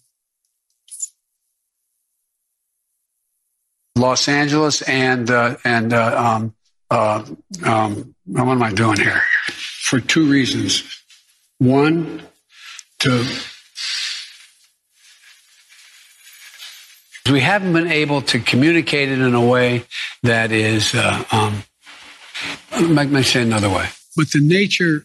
[3.96, 6.54] Los Angeles and uh, and uh, um,
[6.90, 7.24] uh,
[7.64, 9.22] um, what am I doing here?
[9.46, 10.84] For two reasons.
[11.58, 12.22] One,
[13.00, 13.26] to
[17.30, 19.84] we haven't been able to communicate it in a way
[20.22, 21.62] that is, uh, um,
[22.94, 23.88] let me say another way.
[24.16, 25.04] But the nature,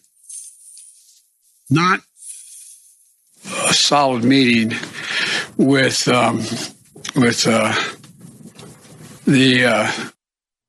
[1.70, 2.00] not
[3.68, 4.78] a solid meeting
[5.58, 6.38] with um,
[7.16, 7.74] with uh,
[9.26, 9.66] the.
[9.66, 9.92] Uh,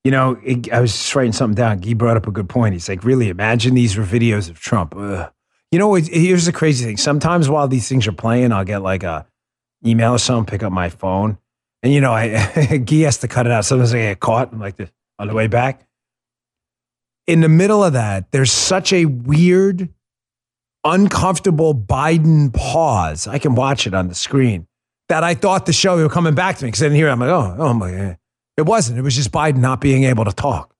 [0.04, 1.82] You know, it, I was just writing something down.
[1.82, 2.74] He brought up a good point.
[2.74, 4.94] He's like, really, imagine these were videos of Trump.
[4.96, 5.32] Ugh.
[5.72, 6.96] You know, it, here's the crazy thing.
[6.96, 9.26] Sometimes while these things are playing, I'll get like a
[9.84, 11.38] email or something, pick up my phone.
[11.86, 13.64] And, you know, I Guy has to cut it out.
[13.64, 14.52] Sometimes I get caught.
[14.52, 15.86] I'm like this on the way back.
[17.28, 19.88] In the middle of that, there's such a weird,
[20.82, 23.28] uncomfortable Biden pause.
[23.28, 24.66] I can watch it on the screen
[25.08, 27.12] that I thought the show were coming back to me because I didn't hear it.
[27.12, 28.18] I'm like, oh, oh my God.
[28.56, 28.98] It wasn't.
[28.98, 30.74] It was just Biden not being able to talk.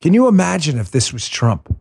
[0.00, 1.78] Can you imagine if this was Trump?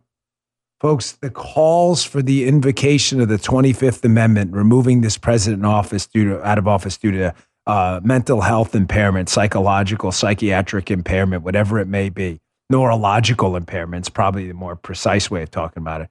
[0.82, 6.06] Folks, the calls for the invocation of the 25th Amendment, removing this president in office
[6.08, 7.34] due to, out of office due to
[7.68, 14.54] uh, mental health impairment, psychological, psychiatric impairment, whatever it may be, neurological impairments, probably the
[14.54, 16.10] more precise way of talking about it,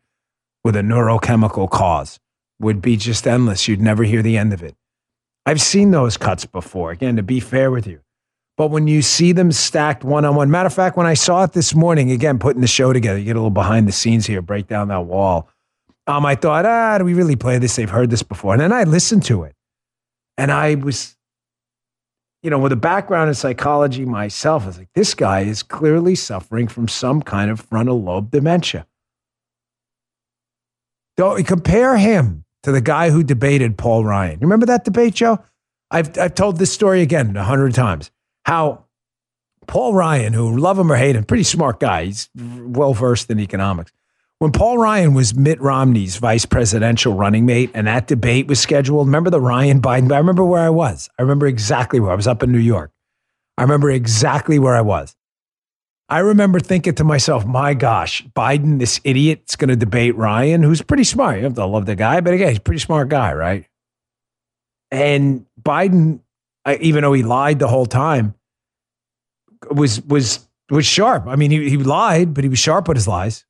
[0.63, 2.21] with a neurochemical cause,
[2.61, 3.67] would be just endless.
[3.67, 4.75] You'd never hear the end of it.
[5.47, 6.91] I've seen those cuts before.
[6.91, 8.01] Again, to be fair with you.
[8.57, 11.45] But when you see them stacked one on one, matter of fact, when I saw
[11.45, 14.27] it this morning, again, putting the show together, you get a little behind the scenes
[14.27, 15.49] here, break down that wall.
[16.07, 17.77] Um, I thought, ah, do we really play this?
[17.77, 18.53] They've heard this before.
[18.53, 19.55] And then I listened to it.
[20.39, 21.16] And I was,
[22.47, 26.15] you know, with a background in psychology myself, I was like, this guy is clearly
[26.15, 28.87] suffering from some kind of frontal lobe dementia.
[31.17, 34.39] Don't compare him to the guy who debated Paul Ryan.
[34.39, 35.41] Remember that debate, Joe?
[35.91, 38.13] I've, I've told this story again a hundred times.
[38.45, 38.85] How
[39.67, 42.05] Paul Ryan, who love him or hate him, pretty smart guy.
[42.05, 43.91] He's well versed in economics.
[44.39, 49.07] When Paul Ryan was Mitt Romney's vice presidential running mate and that debate was scheduled,
[49.07, 50.13] remember the Ryan Biden?
[50.13, 51.09] I remember where I was.
[51.19, 52.91] I remember exactly where I was up in New York.
[53.57, 55.17] I remember exactly where I was.
[56.11, 60.63] I remember thinking to myself, my gosh, Biden, this idiot, is going to debate Ryan,
[60.63, 61.39] who's pretty smart.
[61.39, 63.67] You have to love the guy, but again, he's a pretty smart guy, right?
[64.91, 66.21] And Biden,
[66.81, 68.35] even though he lied the whole time,
[69.71, 71.27] was was was sharp.
[71.27, 73.47] I mean, he, he lied, but he was sharp with his lies.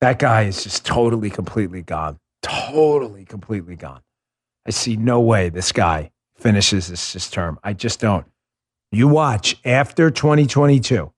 [0.00, 2.18] That guy is just totally, completely gone.
[2.42, 4.00] Totally, completely gone.
[4.66, 7.58] I see no way this guy finishes this, this term.
[7.62, 8.26] I just don't.
[8.92, 11.12] You watch after 2022.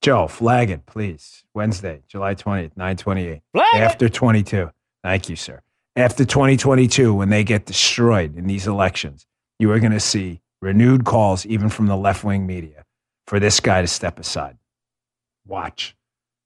[0.00, 1.44] Joe, flag it, please.
[1.54, 3.42] Wednesday, July 20th, 928.
[3.52, 3.76] Flag it.
[3.78, 4.70] after 22.
[5.02, 5.62] Thank you, sir.
[5.96, 9.26] After 2022, when they get destroyed in these elections,
[9.58, 12.84] you are going to see renewed calls, even from the left wing media,
[13.26, 14.58] for this guy to step aside.
[15.46, 15.96] Watch.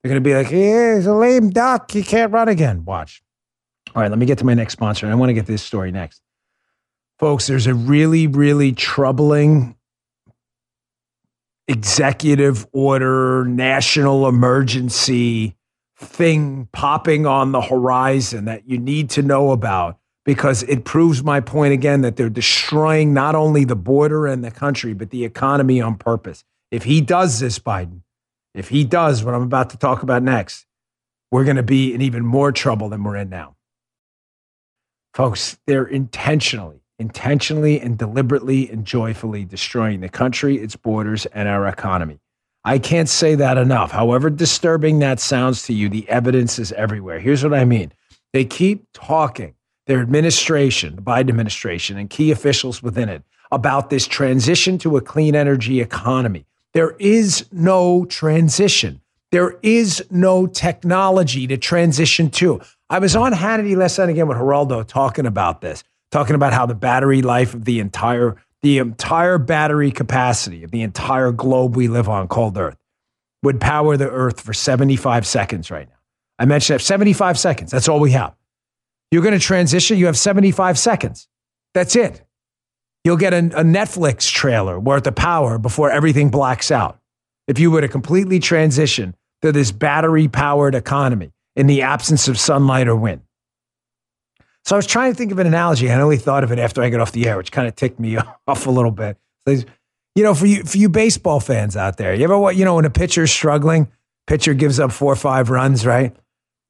[0.02, 1.90] They're going to be like, yeah, he's a lame duck.
[1.90, 2.84] He can't run again.
[2.84, 3.22] Watch.
[3.94, 5.06] All right, let me get to my next sponsor.
[5.06, 6.22] I want to get this story next.
[7.18, 9.76] Folks, there's a really, really troubling
[11.68, 15.56] executive order, national emergency
[15.96, 21.40] thing popping on the horizon that you need to know about because it proves my
[21.40, 25.80] point again that they're destroying not only the border and the country, but the economy
[25.80, 26.44] on purpose.
[26.70, 28.02] If he does this, Biden,
[28.54, 30.66] if he does what I'm about to talk about next,
[31.30, 33.56] we're going to be in even more trouble than we're in now.
[35.14, 41.66] Folks, they're intentionally, intentionally and deliberately and joyfully destroying the country, its borders, and our
[41.66, 42.20] economy.
[42.64, 43.90] I can't say that enough.
[43.90, 47.18] However disturbing that sounds to you, the evidence is everywhere.
[47.18, 47.92] Here's what I mean
[48.32, 49.54] they keep talking,
[49.86, 55.00] their administration, the Biden administration, and key officials within it about this transition to a
[55.00, 56.46] clean energy economy.
[56.74, 59.00] There is no transition.
[59.30, 62.60] There is no technology to transition to.
[62.90, 66.66] I was on Hannity last night again with Geraldo talking about this, talking about how
[66.66, 71.88] the battery life of the entire the entire battery capacity of the entire globe we
[71.88, 72.76] live on called Earth
[73.42, 75.96] would power the Earth for 75 seconds right now.
[76.38, 77.72] I mentioned that 75 seconds.
[77.72, 78.36] That's all we have.
[79.10, 81.28] You're going to transition, you have 75 seconds.
[81.74, 82.22] That's it.
[83.04, 86.98] You'll get a, a Netflix trailer worth of power before everything blacks out.
[87.48, 92.38] If you were to completely transition to this battery powered economy in the absence of
[92.38, 93.22] sunlight or wind.
[94.64, 95.90] So I was trying to think of an analogy.
[95.90, 97.98] I only thought of it after I got off the air, which kind of ticked
[97.98, 99.18] me off a little bit.
[99.46, 102.54] You know, for you, for you baseball fans out there, you ever what?
[102.54, 103.90] You know, when a pitcher's struggling,
[104.26, 106.14] pitcher gives up four or five runs, right?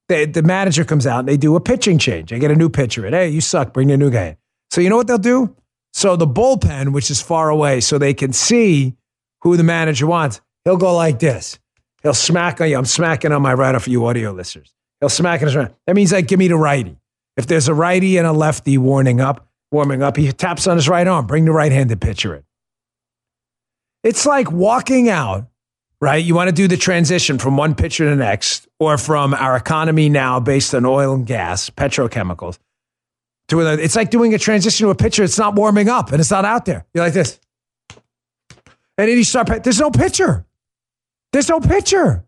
[0.08, 2.30] The, the manager comes out and they do a pitching change.
[2.30, 3.12] They get a new pitcher in.
[3.12, 3.72] Hey, you suck.
[3.72, 4.36] Bring a new guy in.
[4.70, 5.54] So you know what they'll do?
[5.92, 8.94] So the bullpen, which is far away, so they can see
[9.42, 11.58] who the manager wants, he'll go like this.
[12.02, 12.78] He'll smack on you.
[12.78, 14.74] I'm smacking on my right off for you audio listeners.
[15.00, 15.72] He'll smack on his right.
[15.86, 16.96] That means like, give me the righty.
[17.36, 20.88] If there's a righty and a lefty warming up, warming up, he taps on his
[20.88, 21.26] right arm.
[21.26, 22.44] Bring the right-handed pitcher in.
[24.02, 25.46] It's like walking out,
[26.00, 26.24] right?
[26.24, 29.56] You want to do the transition from one pitcher to the next, or from our
[29.56, 32.58] economy now based on oil and gas, petrochemicals,
[33.50, 33.82] another.
[33.82, 35.22] It's like doing a transition to a pitcher.
[35.22, 36.86] It's not warming up and it's not out there.
[36.94, 37.38] You're like this.
[38.98, 40.46] And then you start, there's no pitcher.
[41.32, 42.24] There's no pitcher.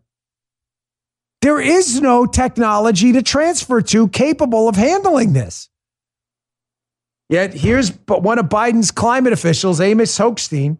[1.41, 5.69] There is no technology to transfer to capable of handling this.
[7.29, 10.77] Yet here's one of Biden's climate officials, Amos Hochstein,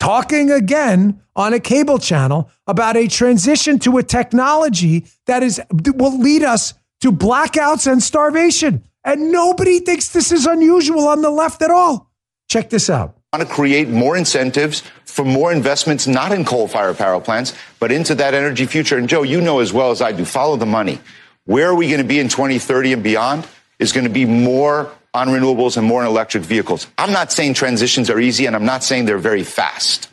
[0.00, 6.18] talking again on a cable channel about a transition to a technology that is will
[6.18, 8.84] lead us to blackouts and starvation.
[9.06, 12.10] And nobody thinks this is unusual on the left at all.
[12.48, 13.16] Check this out.
[13.32, 17.54] I Want to create more incentives for more investments, not in coal fired power plants,
[17.80, 18.98] but into that energy future.
[18.98, 21.00] And Joe, you know as well as I do, follow the money.
[21.44, 23.46] Where are we going to be in 2030 and beyond
[23.78, 26.86] is going to be more on renewables and more on electric vehicles.
[26.98, 30.10] I'm not saying transitions are easy and I'm not saying they're very fast,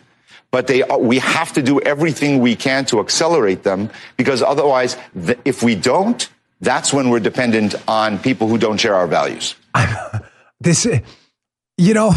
[0.49, 4.95] but they, we have to do everything we can to accelerate them because otherwise,
[5.43, 6.29] if we don't,
[6.63, 9.55] that's when we're dependent on people who don't share our values.
[10.59, 10.87] this,
[11.77, 12.11] you know,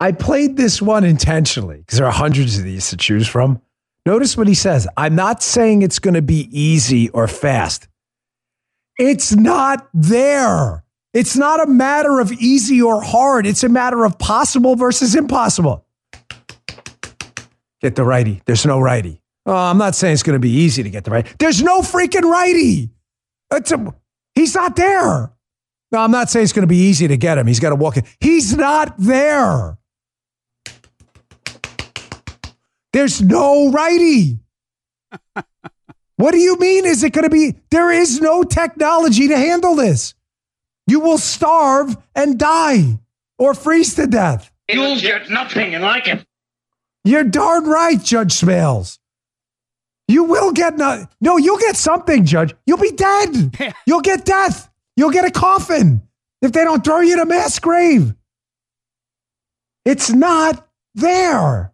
[0.00, 3.60] I played this one intentionally because there are hundreds of these to choose from.
[4.06, 4.86] Notice what he says.
[4.96, 7.88] I'm not saying it's going to be easy or fast.
[8.98, 10.84] It's not there.
[11.14, 13.46] It's not a matter of easy or hard.
[13.46, 15.86] It's a matter of possible versus impossible.
[17.80, 18.42] Get the righty.
[18.46, 19.20] There's no righty.
[19.46, 21.30] Oh, I'm not saying it's going to be easy to get the righty.
[21.38, 22.90] There's no freaking righty.
[23.52, 23.94] It's a,
[24.34, 25.32] he's not there.
[25.92, 27.46] No, I'm not saying it's going to be easy to get him.
[27.46, 28.04] He's got to walk in.
[28.20, 29.78] He's not there.
[32.92, 34.38] There's no righty.
[36.16, 36.86] what do you mean?
[36.86, 37.54] Is it going to be?
[37.70, 40.14] There is no technology to handle this.
[40.86, 42.98] You will starve and die
[43.38, 44.50] or freeze to death.
[44.68, 46.24] You'll get nothing and like it.
[47.04, 48.98] You're darn right, Judge Smails.
[50.08, 52.54] You will get no, no, you'll get something, Judge.
[52.66, 53.74] You'll be dead.
[53.86, 54.70] You'll get death.
[54.96, 56.02] You'll get a coffin
[56.42, 58.14] if they don't throw you in a mass grave.
[59.84, 61.72] It's not there.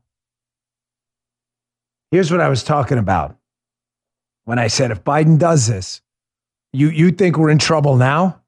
[2.11, 3.37] Here's what I was talking about
[4.45, 6.01] when I said if Biden does this,
[6.73, 8.40] you, you think we're in trouble now?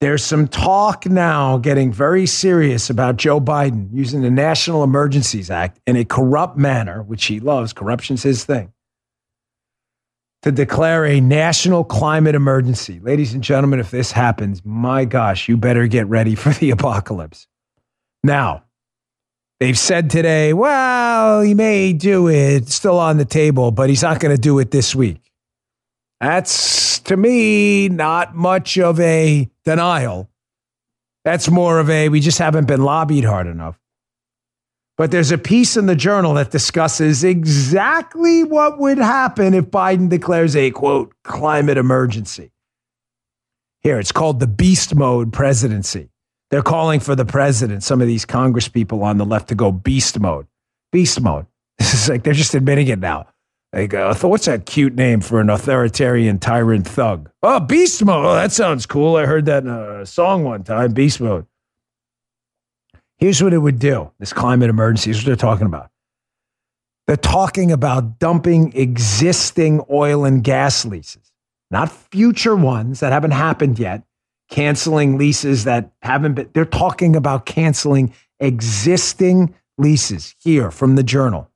[0.00, 5.80] There's some talk now getting very serious about Joe Biden using the National Emergencies Act
[5.86, 7.72] in a corrupt manner, which he loves.
[7.72, 8.72] Corruption's his thing.
[10.42, 13.00] To declare a national climate emergency.
[13.00, 17.48] Ladies and gentlemen, if this happens, my gosh, you better get ready for the apocalypse.
[18.22, 18.64] Now,
[19.60, 24.02] They've said today, well, he may do it, it's still on the table, but he's
[24.02, 25.32] not going to do it this week.
[26.20, 30.30] That's, to me, not much of a denial.
[31.24, 33.78] That's more of a, we just haven't been lobbied hard enough.
[34.96, 40.08] But there's a piece in the journal that discusses exactly what would happen if Biden
[40.08, 42.50] declares a quote, climate emergency.
[43.82, 46.08] Here, it's called the beast mode presidency.
[46.50, 49.70] They're calling for the president, some of these Congress people on the left, to go
[49.70, 50.46] beast mode.
[50.92, 51.46] Beast mode.
[51.78, 53.28] This is like they're just admitting it now.
[53.72, 57.30] They go, what's that cute name for an authoritarian tyrant thug?
[57.42, 58.24] Oh, beast mode.
[58.24, 59.16] Oh, that sounds cool.
[59.16, 61.46] I heard that in a song one time, beast mode.
[63.18, 65.10] Here's what it would do this climate emergency.
[65.10, 65.90] is what they're talking about.
[67.06, 71.32] They're talking about dumping existing oil and gas leases,
[71.70, 74.02] not future ones that haven't happened yet,
[74.50, 76.50] canceling leases that haven't been.
[76.54, 81.50] They're talking about canceling existing leases here from the journal.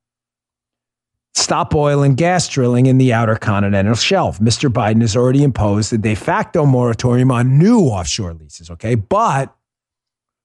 [1.35, 4.39] Stop oil and gas drilling in the outer continental shelf.
[4.39, 4.70] Mr.
[4.70, 8.95] Biden has already imposed a de facto moratorium on new offshore leases, okay?
[8.95, 9.55] But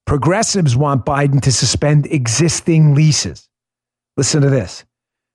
[0.05, 3.49] progressives want Biden to suspend existing leases.
[4.15, 4.85] Listen to this.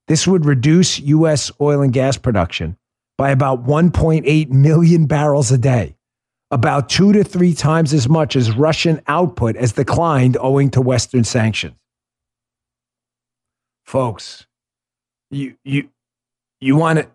[0.08, 1.52] This would reduce U.S.
[1.60, 2.76] oil and gas production
[3.18, 5.96] by about 1.8 million barrels a day,
[6.50, 11.24] about two to three times as much as Russian output has declined owing to Western
[11.24, 11.76] sanctions.
[13.84, 14.46] Folks,
[15.32, 15.88] you you
[16.60, 17.10] you want it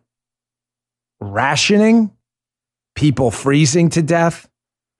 [1.21, 2.11] rationing
[2.95, 4.49] people freezing to death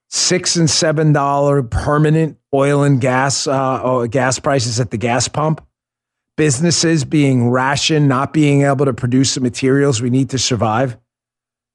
[0.08, 5.64] six and seven dollar permanent oil and gas uh, gas prices at the gas pump.
[6.36, 10.96] Businesses being rationed not being able to produce the materials we need to survive.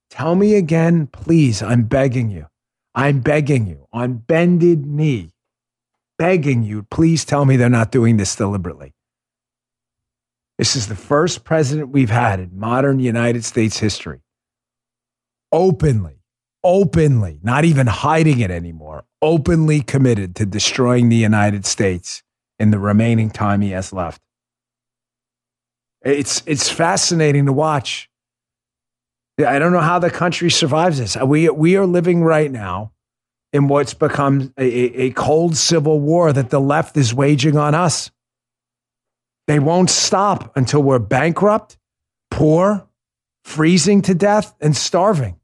[0.10, 2.48] Tell me again please i'm begging you.
[2.96, 5.32] I'm begging you on bended knee
[6.18, 8.94] begging you please tell me they're not doing this deliberately
[10.58, 14.22] this is the first president we've had in modern United States history
[15.54, 16.20] openly,
[16.64, 22.24] openly, not even hiding it anymore, openly committed to destroying the United States
[22.60, 24.20] in the remaining time he has left.
[26.04, 28.10] It's, it's fascinating to watch.
[29.40, 31.16] I don't know how the country survives this.
[31.16, 32.92] We, we are living right now
[33.54, 38.12] in what's become a, a cold civil war that the left is waging on us.
[39.48, 41.78] They won't stop until we're bankrupt,
[42.32, 42.88] poor,
[43.44, 45.38] freezing to death, and starving.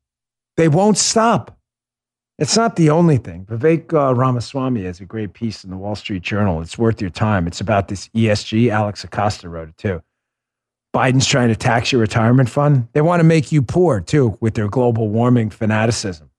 [0.57, 1.57] They won't stop.
[2.37, 3.45] It's not the only thing.
[3.45, 6.61] Vivek uh, Ramaswamy has a great piece in the Wall Street Journal.
[6.61, 7.47] It's worth your time.
[7.47, 8.69] It's about this ESG.
[8.69, 10.01] Alex Acosta wrote it too.
[10.95, 12.87] Biden's trying to tax your retirement fund.
[12.93, 16.29] They want to make you poor too with their global warming fanaticism.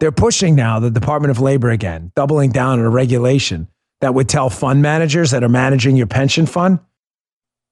[0.00, 3.68] They're pushing now the Department of Labor again, doubling down on a regulation
[4.00, 6.80] that would tell fund managers that are managing your pension fund,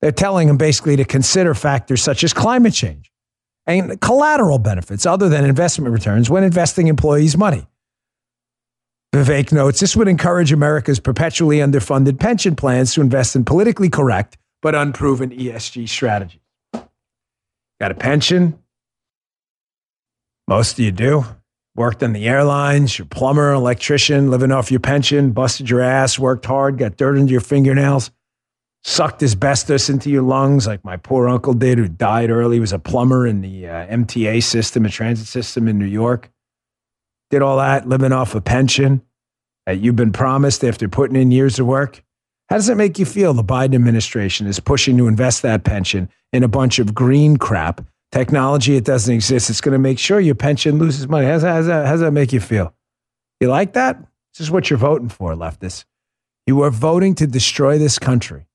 [0.00, 3.10] they're telling them basically to consider factors such as climate change
[3.66, 7.66] and collateral benefits other than investment returns when investing employees' money.
[9.14, 14.36] Vivek notes this would encourage America's perpetually underfunded pension plans to invest in politically correct
[14.60, 16.40] but unproven ESG strategies.
[16.72, 18.58] Got a pension?
[20.48, 21.26] Most of you do
[21.76, 26.46] worked in the airlines, you're plumber, electrician, living off your pension, busted your ass, worked
[26.46, 28.10] hard, got dirt into your fingernails,
[28.84, 32.60] sucked asbestos into your lungs, like my poor uncle did, who died early.
[32.60, 36.30] Was a plumber in the uh, MTA system, a transit system in New York.
[37.30, 39.02] Did all that, living off a pension
[39.66, 42.02] that you've been promised after putting in years of work.
[42.50, 46.10] How does it make you feel the Biden administration is pushing to invest that pension
[46.32, 47.80] in a bunch of green crap
[48.14, 49.50] technology, it doesn't exist.
[49.50, 51.26] It's going to make sure your pension loses money.
[51.26, 52.72] How's that, how's, that, how's that make you feel?
[53.40, 53.98] You like that?
[54.32, 55.84] This is what you're voting for, leftists.
[56.46, 58.46] You are voting to destroy this country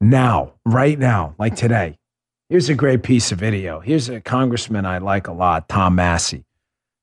[0.00, 1.98] now, right now, like today.
[2.48, 3.78] Here's a great piece of video.
[3.78, 6.44] Here's a congressman I like a lot, Tom Massie.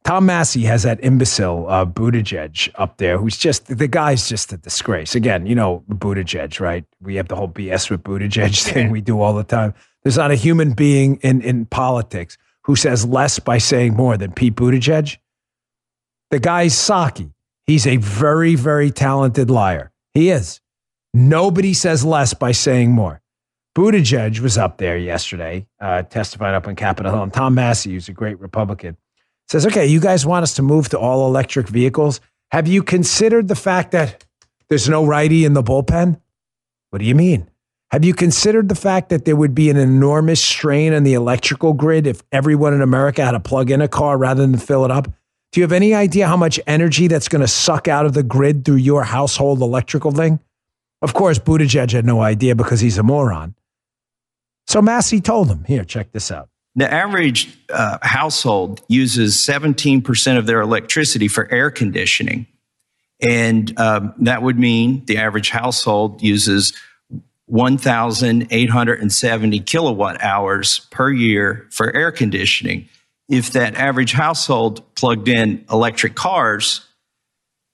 [0.04, 4.58] Tom Massie has that imbecile uh, Buttigieg up there, who's just the guy's just a
[4.58, 5.16] disgrace.
[5.16, 6.84] Again, you know Buttigieg, right?
[7.02, 9.74] We have the whole BS with Buttigieg thing we do all the time.
[10.04, 14.32] There's not a human being in, in politics who says less by saying more than
[14.32, 15.18] Pete Buttigieg.
[16.32, 17.32] The guy's Psaki.
[17.66, 19.92] He's a very, very talented liar.
[20.14, 20.62] He is.
[21.14, 23.22] Nobody says less by saying more.
[23.76, 28.10] Buttigieg was up there yesterday, uh, testifying up on Capitol Hill, and Tom Massie, who's
[28.10, 28.98] a great Republican,
[29.48, 32.20] says, "Okay, you guys want us to move to all electric vehicles?
[32.52, 34.26] Have you considered the fact that
[34.68, 36.20] there's no righty in the bullpen?
[36.90, 37.49] What do you mean?
[37.92, 41.74] Have you considered the fact that there would be an enormous strain on the electrical
[41.74, 44.92] grid if everyone in America had to plug in a car rather than fill it
[44.92, 45.08] up?
[45.52, 48.22] Do you have any idea how much energy that's going to suck out of the
[48.22, 50.40] grid through your household electrical thing?
[51.02, 53.56] Of course, Buttigieg had no idea because he's a moron.
[54.68, 56.50] So Massie told him, here, check this out.
[56.76, 62.46] The average uh, household uses 17% of their electricity for air conditioning.
[63.28, 66.74] And um, that would mean the average household uses
[67.50, 72.88] 1,870 kilowatt hours per year for air conditioning.
[73.28, 76.88] If that average household plugged in electric cars,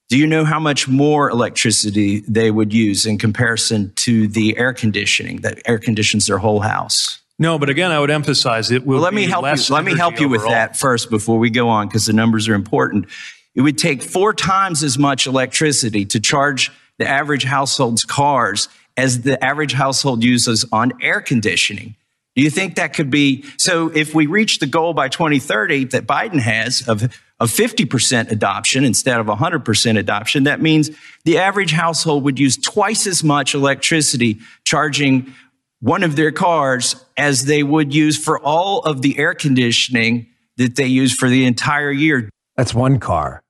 [0.10, 4.74] do you know how much more electricity they would use in comparison to the air
[4.74, 7.22] conditioning that air conditions their whole house?
[7.38, 9.76] No, but again, I would emphasize it will Well, let me help less you.
[9.76, 12.54] Let me help you with that first before we go on, because the numbers are
[12.54, 13.08] important.
[13.56, 19.22] It would take four times as much electricity to charge the average household's cars as
[19.22, 21.96] the average household uses on air conditioning.
[22.36, 23.90] Do you think that could be so?
[23.90, 27.04] If we reach the goal by 2030 that Biden has of
[27.40, 30.90] of 50% adoption instead of 100% adoption, that means
[31.26, 35.34] the average household would use twice as much electricity charging
[35.82, 40.28] one of their cars as they would use for all of the air conditioning
[40.58, 42.30] that they use for the entire year.
[42.56, 43.44] That's one car.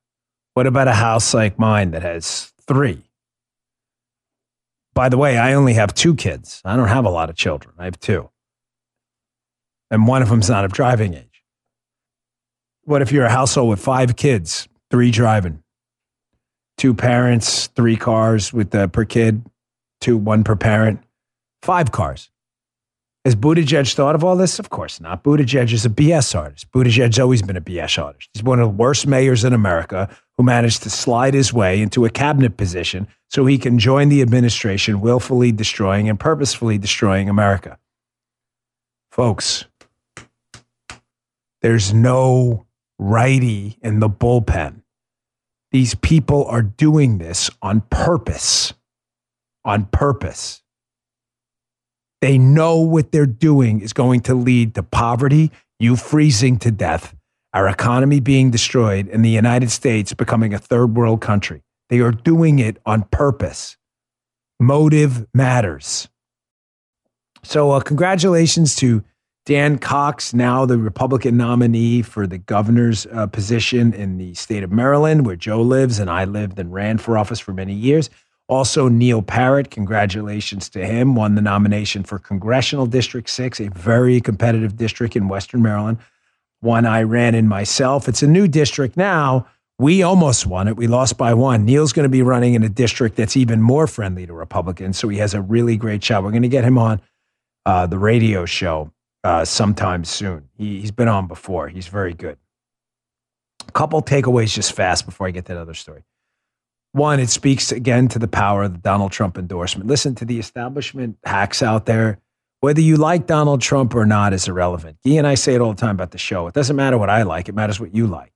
[0.55, 3.03] What about a house like mine that has three?
[4.95, 6.61] By the way, I only have two kids.
[6.63, 7.75] I don't have a lot of children.
[7.77, 8.29] I have two.
[9.91, 11.43] And one of them's not of driving age.
[12.85, 15.61] What if you're a household with five kids, three driving,
[16.77, 19.45] two parents, three cars with the per kid,
[19.99, 21.01] two, one per parent,
[21.61, 22.29] five cars?
[23.25, 24.59] Has Buttigieg thought of all this?
[24.59, 25.23] Of course not.
[25.23, 26.71] Buttigieg is a BS artist.
[26.71, 28.29] Buttigieg's always been a BS artist.
[28.35, 32.05] He's one of the worst mayors in America who managed to slide his way into
[32.05, 37.79] a cabinet position so he can join the administration willfully destroying and purposefully destroying America.
[39.09, 39.65] Folks,
[41.63, 42.67] there's no
[42.99, 44.83] righty in the bullpen.
[45.71, 48.75] These people are doing this on purpose.
[49.63, 50.61] On purpose.
[52.25, 57.15] They know what they're doing is going to lead to poverty, you freezing to death,
[57.53, 61.61] our economy being destroyed, and the United States becoming a third world country.
[61.89, 63.77] They are doing it on purpose.
[64.59, 66.09] Motive matters.
[67.43, 69.03] So, uh, congratulations to
[69.45, 74.71] Dan Cox, now the Republican nominee for the governor's uh, position in the state of
[74.71, 78.09] Maryland, where Joe lives and I lived and ran for office for many years.
[78.47, 84.21] Also, Neil Parrott, congratulations to him, won the nomination for Congressional District 6, a very
[84.21, 85.97] competitive district in Western Maryland,
[86.59, 88.07] one I ran in myself.
[88.07, 89.47] It's a new district now.
[89.79, 90.77] We almost won it.
[90.77, 91.65] We lost by one.
[91.65, 95.09] Neil's going to be running in a district that's even more friendly to Republicans, so
[95.09, 96.23] he has a really great shot.
[96.23, 97.01] We're going to get him on
[97.65, 98.91] uh, the radio show
[99.23, 100.49] uh, sometime soon.
[100.55, 101.67] He, he's been on before.
[101.67, 102.37] He's very good.
[103.67, 106.03] A couple takeaways just fast before I get that other story.
[106.95, 109.89] One, it speaks again to the power of the Donald Trump endorsement.
[109.89, 112.19] Listen to the establishment hacks out there.
[112.61, 114.99] Whether you like Donald Trump or not is irrelevant.
[115.05, 116.47] Guy and I say it all the time about the show.
[116.47, 118.31] It doesn't matter what I like, it matters what you like.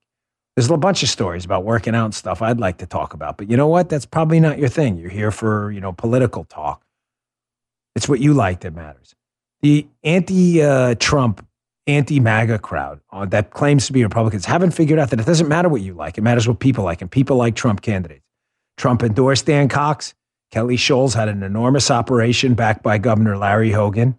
[0.54, 3.38] There's a bunch of stories about working out and stuff I'd like to talk about,
[3.38, 3.88] but you know what?
[3.88, 4.98] That's probably not your thing.
[4.98, 6.84] You're here for, you know, political talk.
[7.96, 9.14] It's what you like that matters.
[9.62, 11.46] The anti uh, Trump,
[11.86, 15.48] anti MAGA crowd uh, that claims to be Republicans haven't figured out that it doesn't
[15.48, 16.18] matter what you like.
[16.18, 18.26] It matters what people like, and people like Trump candidates.
[18.80, 20.14] Trump endorsed Dan Cox.
[20.50, 24.18] Kelly Schulz had an enormous operation backed by Governor Larry Hogan,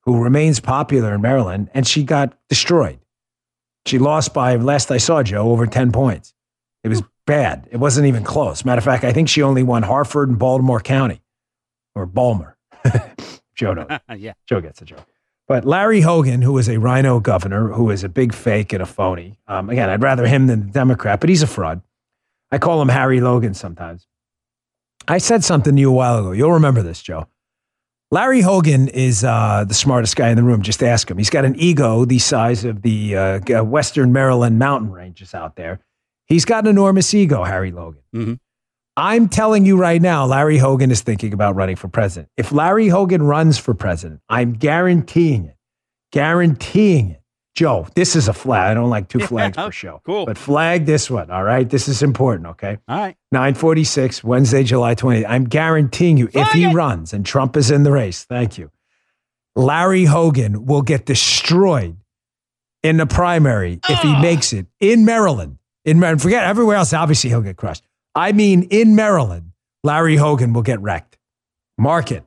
[0.00, 2.98] who remains popular in Maryland, and she got destroyed.
[3.86, 6.34] She lost by, last I saw, Joe, over 10 points.
[6.82, 7.68] It was bad.
[7.70, 8.64] It wasn't even close.
[8.64, 11.22] Matter of fact, I think she only won Harford and Baltimore County,
[11.94, 12.58] or Balmer.
[13.54, 13.86] Joe knows.
[14.18, 14.32] yeah.
[14.44, 15.06] Joe gets the joke.
[15.46, 18.86] But Larry Hogan, who is a rhino governor, who is a big fake and a
[18.86, 19.38] phony.
[19.46, 21.80] Um, again, I'd rather him than the Democrat, but he's a fraud.
[22.52, 24.06] I call him Harry Logan sometimes.
[25.08, 26.32] I said something to you a while ago.
[26.32, 27.26] You'll remember this, Joe.
[28.12, 30.62] Larry Hogan is uh, the smartest guy in the room.
[30.62, 31.16] Just ask him.
[31.16, 35.80] He's got an ego the size of the uh, Western Maryland mountain ranges out there.
[36.26, 38.02] He's got an enormous ego, Harry Logan.
[38.14, 38.34] Mm-hmm.
[38.96, 42.30] I'm telling you right now, Larry Hogan is thinking about running for president.
[42.36, 45.56] If Larry Hogan runs for president, I'm guaranteeing it.
[46.12, 47.19] Guaranteeing it.
[47.60, 48.70] Joe, this is a flag.
[48.70, 50.00] I don't like two flags per show.
[50.06, 50.24] Cool.
[50.24, 51.68] But flag this one, all right?
[51.68, 52.78] This is important, okay?
[52.88, 53.16] All right.
[53.32, 55.26] 946, Wednesday, July 28th.
[55.28, 58.70] I'm guaranteeing you, if he runs and Trump is in the race, thank you,
[59.54, 61.98] Larry Hogan will get destroyed
[62.82, 65.58] in the primary if he makes it in Maryland.
[65.84, 67.84] In Maryland, forget everywhere else, obviously he'll get crushed.
[68.14, 69.52] I mean, in Maryland,
[69.84, 71.18] Larry Hogan will get wrecked.
[71.76, 72.24] Mark it.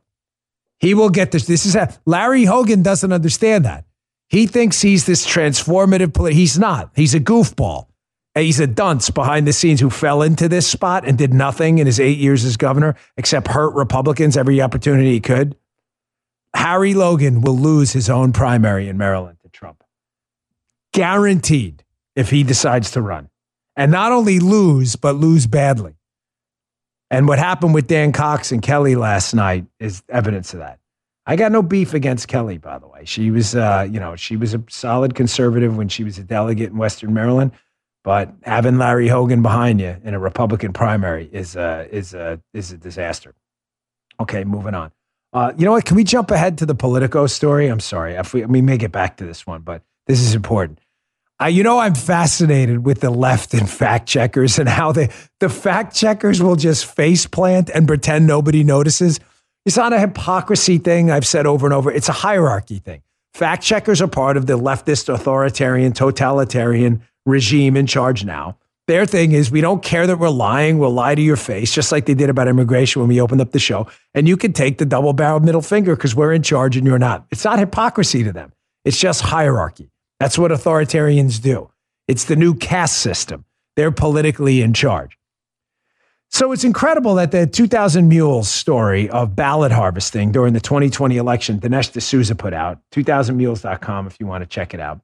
[0.77, 1.47] He will get this.
[1.47, 3.86] This is a, Larry Hogan doesn't understand that.
[4.30, 6.34] He thinks he's this transformative player.
[6.34, 6.91] He's not.
[6.95, 7.88] He's a goofball.
[8.36, 11.86] He's a dunce behind the scenes who fell into this spot and did nothing in
[11.86, 15.55] his eight years as governor except hurt Republicans every opportunity he could.
[16.55, 19.84] Harry Logan will lose his own primary in Maryland to Trump.
[20.93, 21.84] Guaranteed
[22.15, 23.30] if he decides to run.
[23.76, 25.95] And not only lose, but lose badly.
[27.09, 30.80] And what happened with Dan Cox and Kelly last night is evidence of that.
[31.26, 33.05] I got no beef against Kelly, by the way.
[33.05, 36.71] She was, uh, you know, she was a solid conservative when she was a delegate
[36.71, 37.51] in Western Maryland.
[38.03, 42.74] But having Larry Hogan behind you in a Republican primary is uh, is a is
[42.74, 43.34] a disaster.
[44.19, 44.91] Okay, moving on.
[45.32, 45.86] Uh, you know what?
[45.86, 47.67] Can we jump ahead to the Politico story?
[47.67, 48.13] I'm sorry.
[48.13, 50.80] If we, we may get back to this one, but this is important.
[51.41, 55.09] Uh, you know, I'm fascinated with the left and fact checkers and how they,
[55.39, 59.19] the fact checkers will just face plant and pretend nobody notices.
[59.66, 61.89] It's not a hypocrisy thing I've said over and over.
[61.89, 63.01] It's a hierarchy thing.
[63.34, 68.57] Fact checkers are part of the leftist, authoritarian, totalitarian regime in charge now.
[68.88, 70.78] Their thing is we don't care that we're lying.
[70.78, 73.51] We'll lie to your face, just like they did about immigration when we opened up
[73.51, 73.88] the show.
[74.14, 76.99] And you can take the double barreled middle finger because we're in charge and you're
[76.99, 77.26] not.
[77.32, 78.51] It's not hypocrisy to them,
[78.84, 79.89] it's just hierarchy.
[80.20, 81.72] That's what authoritarians do.
[82.09, 83.45] It's the new caste system.
[83.78, 85.18] They're politically in charge.
[86.34, 91.59] So it's incredible that the 2000 Mules story of ballot harvesting during the 2020 election,
[91.59, 94.99] Dinesh D'Souza put out, 2000mules.com if you want to check it out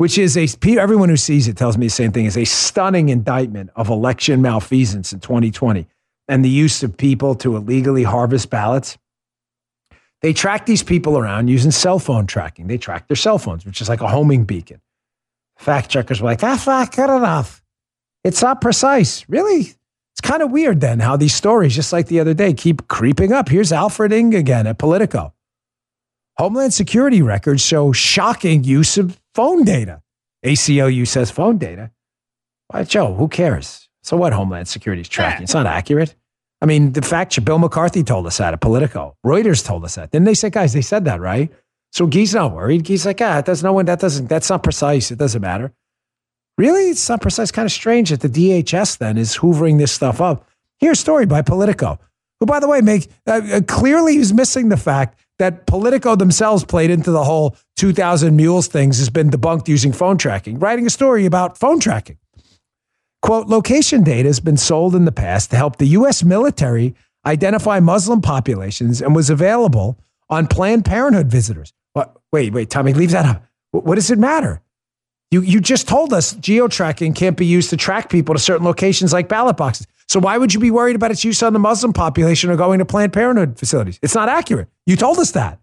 [0.00, 3.10] which is a everyone who sees it tells me the same thing is a stunning
[3.10, 5.86] indictment of election malfeasance in 2020
[6.26, 8.96] and the use of people to illegally harvest ballots.
[10.22, 12.66] They track these people around using cell phone tracking.
[12.66, 14.80] They track their cell phones, which is like a homing beacon.
[15.58, 17.62] Fact checkers were like, that's not good enough.
[18.24, 19.28] It's not precise.
[19.28, 19.74] Really?
[20.20, 23.32] It's kind of weird then how these stories, just like the other day, keep creeping
[23.32, 23.48] up.
[23.48, 25.32] Here's Alfred Ng again at Politico.
[26.36, 30.02] Homeland Security records show shocking use of phone data.
[30.44, 31.90] ACLU says phone data.
[32.66, 33.88] Why, Joe, who cares?
[34.02, 35.44] So what Homeland Security is tracking?
[35.44, 36.14] It's not accurate.
[36.60, 39.16] I mean, the fact that Bill McCarthy told us that at Politico.
[39.24, 40.10] Reuters told us that.
[40.10, 41.50] Didn't they say, guys, they said that, right?
[41.92, 42.84] So Guy's not worried.
[42.84, 45.10] Guy's like, ah, that's no one, that doesn't, that's not precise.
[45.10, 45.72] It doesn't matter.
[46.60, 46.90] Really?
[46.90, 47.50] It's not precise.
[47.50, 50.46] Kind of strange that the DHS then is hoovering this stuff up.
[50.78, 51.98] Here's a story by Politico,
[52.38, 56.62] who, by the way, make uh, uh clearly is missing the fact that Politico themselves
[56.66, 60.90] played into the whole 2000 Mules things has been debunked using phone tracking, writing a
[60.90, 62.18] story about phone tracking.
[63.22, 66.22] Quote, location data has been sold in the past to help the U.S.
[66.22, 66.94] military
[67.24, 69.98] identify Muslim populations and was available
[70.28, 71.72] on Planned Parenthood visitors.
[71.94, 72.14] What?
[72.32, 73.46] Wait, wait, Tommy, leave that up.
[73.70, 74.60] What does it matter?
[75.30, 78.66] You, you just told us geo tracking can't be used to track people to certain
[78.66, 79.86] locations like ballot boxes.
[80.08, 82.80] So why would you be worried about its use on the Muslim population or going
[82.80, 83.98] to Planned Parenthood facilities?
[84.02, 84.68] It's not accurate.
[84.86, 85.60] You told us that.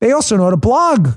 [0.00, 1.08] They also know to blog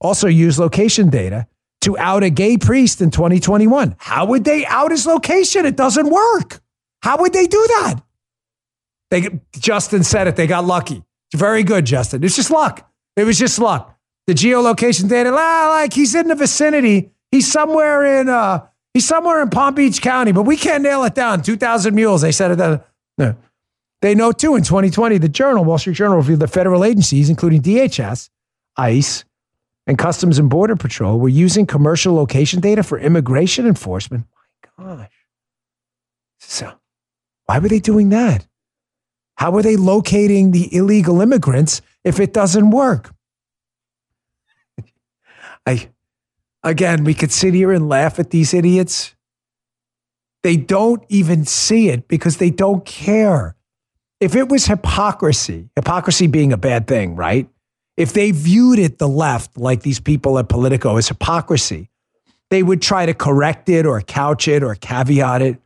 [0.00, 1.46] also use location data
[1.82, 3.96] to out a gay priest in 2021.
[3.98, 5.66] How would they out his location?
[5.66, 6.60] It doesn't work.
[7.02, 8.00] How would they do that?
[9.10, 10.36] They Justin said it.
[10.36, 11.02] They got lucky.
[11.34, 12.22] Very good, Justin.
[12.22, 12.88] It's just luck.
[13.16, 13.91] It was just luck.
[14.26, 17.10] The geolocation data, Ah, like he's in the vicinity.
[17.30, 21.14] He's somewhere in uh, He's somewhere in Palm Beach County, but we can't nail it
[21.14, 21.42] down.
[21.42, 22.20] 2,000 mules.
[22.20, 22.82] They said it.
[23.16, 23.36] no.
[24.02, 27.62] They know too in 2020, the Journal, Wall Street Journal, revealed that federal agencies, including
[27.62, 28.28] DHS,
[28.76, 29.24] ICE,
[29.86, 34.26] and Customs and Border Patrol, were using commercial location data for immigration enforcement.
[34.76, 35.10] My gosh.
[36.40, 36.72] So,
[37.46, 38.46] why were they doing that?
[39.36, 43.14] How are they locating the illegal immigrants if it doesn't work?
[45.66, 45.88] I
[46.64, 49.14] Again, we could sit here and laugh at these idiots.
[50.42, 53.56] They don't even see it because they don't care.
[54.20, 57.48] If it was hypocrisy, hypocrisy being a bad thing, right?
[57.96, 61.90] If they viewed it, the left, like these people at Politico, as hypocrisy,
[62.50, 65.60] they would try to correct it or couch it or caveat it.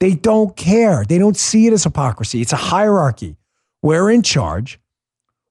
[0.00, 1.04] They don't care.
[1.04, 2.40] They don't see it as hypocrisy.
[2.40, 3.36] It's a hierarchy.
[3.82, 4.80] We're in charge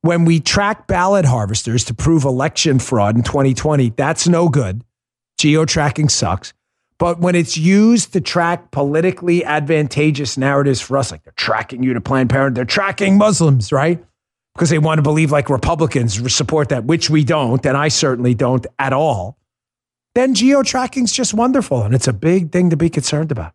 [0.07, 4.81] when we track ballot harvesters to prove election fraud in 2020, that's no good.
[5.37, 6.53] Geo tracking sucks.
[6.97, 11.93] But when it's used to track politically advantageous narratives for us, like they're tracking you
[11.93, 14.01] to Planned Parenthood, they're tracking Muslims, right?
[14.55, 18.33] Because they want to believe like Republicans support that, which we don't, and I certainly
[18.33, 19.37] don't at all.
[20.15, 23.51] Then geo tracking's just wonderful, and it's a big thing to be concerned about.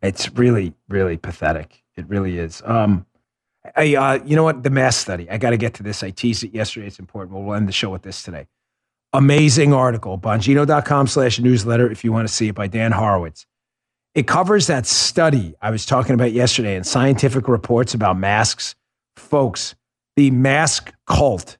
[0.00, 1.82] It's really, really pathetic.
[2.00, 2.62] It really is.
[2.64, 3.06] Um,
[3.76, 4.62] I, uh, you know what?
[4.62, 5.30] The mass study.
[5.30, 6.02] I got to get to this.
[6.02, 6.86] I teased it yesterday.
[6.86, 7.38] It's important.
[7.38, 8.46] We'll end the show with this today.
[9.12, 10.18] Amazing article.
[10.18, 13.46] Bongino.com slash newsletter if you want to see it by Dan Horowitz.
[14.14, 18.74] It covers that study I was talking about yesterday and scientific reports about masks.
[19.16, 19.74] Folks,
[20.16, 21.58] the mask cult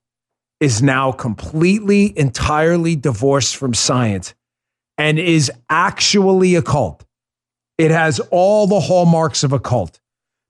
[0.58, 4.34] is now completely, entirely divorced from science
[4.98, 7.04] and is actually a cult.
[7.78, 9.99] It has all the hallmarks of a cult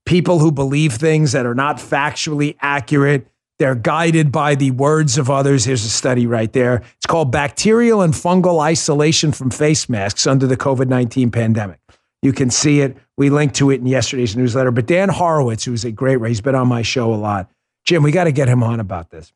[0.05, 3.27] people who believe things that are not factually accurate.
[3.59, 5.65] They're guided by the words of others.
[5.65, 6.83] Here's a study right there.
[6.97, 11.79] It's called Bacterial and Fungal Isolation from Face Masks Under the COVID 19 Pandemic.
[12.21, 12.97] You can see it.
[13.17, 14.71] We linked to it in yesterday's newsletter.
[14.71, 17.49] But Dan Horowitz, who's a great, he's been on my show a lot.
[17.85, 19.33] Jim, we got to get him on about this.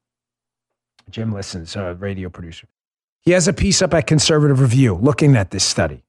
[1.10, 2.68] Jim listens, a radio producer.
[3.22, 6.04] He has a piece up at Conservative Review looking at this study.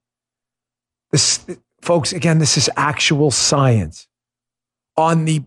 [1.11, 1.45] This,
[1.81, 4.09] folks, again, this is actual science.
[4.97, 5.43] On the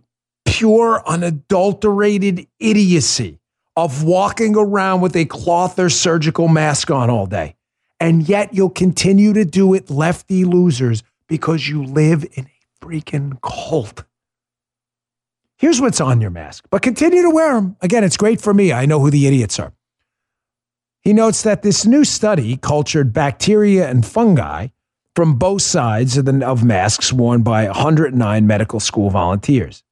[0.45, 3.39] pure, unadulterated idiocy
[3.75, 7.55] of walking around with a cloth or surgical mask on all day.
[7.99, 13.41] And yet you'll continue to do it, lefty losers, because you live in a freaking
[13.41, 14.03] cult.
[15.57, 17.75] Here's what's on your mask, but continue to wear them.
[17.81, 18.71] Again, it's great for me.
[18.71, 19.73] I know who the idiots are.
[21.01, 24.67] He notes that this new study cultured bacteria and fungi
[25.19, 29.83] from both sides of, the, of masks worn by 109 medical school volunteers.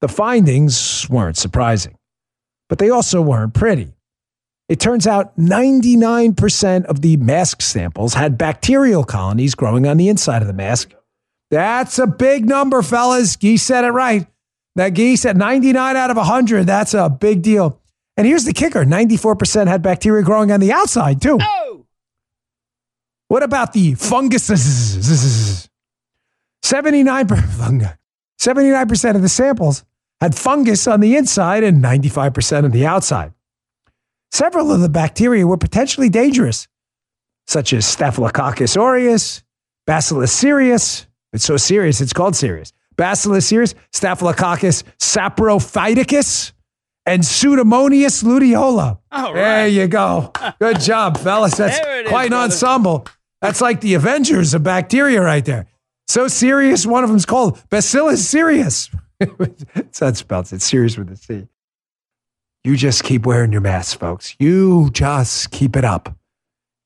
[0.00, 1.96] The findings weren't surprising,
[2.68, 3.94] but they also weren't pretty.
[4.68, 10.42] It turns out 99% of the mask samples had bacterial colonies growing on the inside
[10.42, 10.94] of the mask.
[11.52, 13.36] That's a big number, fellas.
[13.36, 14.26] Geese said it right.
[14.74, 17.80] That geese said 99 out of 100, that's a big deal.
[18.16, 21.38] And here's the kicker 94% had bacteria growing on the outside, too.
[21.40, 21.59] Oh!
[23.30, 25.68] What about the funguses?
[26.62, 29.84] 79 79% of the samples
[30.20, 33.32] had fungus on the inside and 95% on the outside.
[34.32, 36.66] Several of the bacteria were potentially dangerous,
[37.46, 39.44] such as Staphylococcus aureus,
[39.86, 41.06] Bacillus cereus.
[41.32, 42.72] It's so serious, it's called serious.
[42.96, 46.50] Bacillus cereus, Staphylococcus saprophyticus,
[47.06, 48.98] and Pseudomonas luteola.
[49.12, 50.32] All There you go.
[50.58, 51.56] Good job, fellas.
[51.56, 52.52] That's it is, quite an brother.
[52.52, 53.06] ensemble.
[53.40, 55.66] That's like the Avengers of bacteria right there.
[56.08, 58.90] So serious, one of them's called Bacillus cereus.
[59.98, 61.46] That's spelled it's serious with a C.
[62.64, 64.34] You just keep wearing your mask, folks.
[64.38, 66.14] You just keep it up.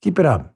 [0.02, 0.54] Keep it up.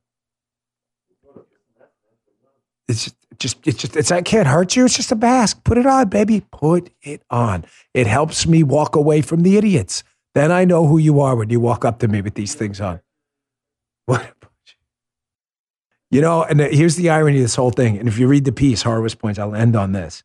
[2.87, 4.85] It's just, it's just, it's, I can't hurt you.
[4.85, 5.63] It's just a mask.
[5.65, 6.43] Put it on, baby.
[6.53, 7.65] Put it on.
[7.95, 10.05] It helps me walk away from the idiots.
[10.35, 12.81] Then I know who you are when you walk up to me with these things
[12.81, 13.01] on.
[14.07, 14.38] What?
[16.11, 17.99] You know, and here's the irony of this whole thing.
[17.99, 20.23] And if you read the piece, Horowitz points, I'll end on this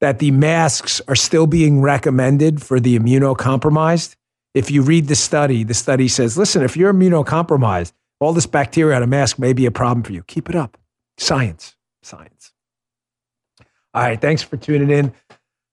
[0.00, 4.14] that the masks are still being recommended for the immunocompromised.
[4.54, 8.96] If you read the study, the study says, listen, if you're immunocompromised, all this bacteria
[8.96, 10.22] on a mask may be a problem for you.
[10.24, 10.78] Keep it up.
[11.16, 12.52] Science, science.
[13.94, 15.12] All right, thanks for tuning in.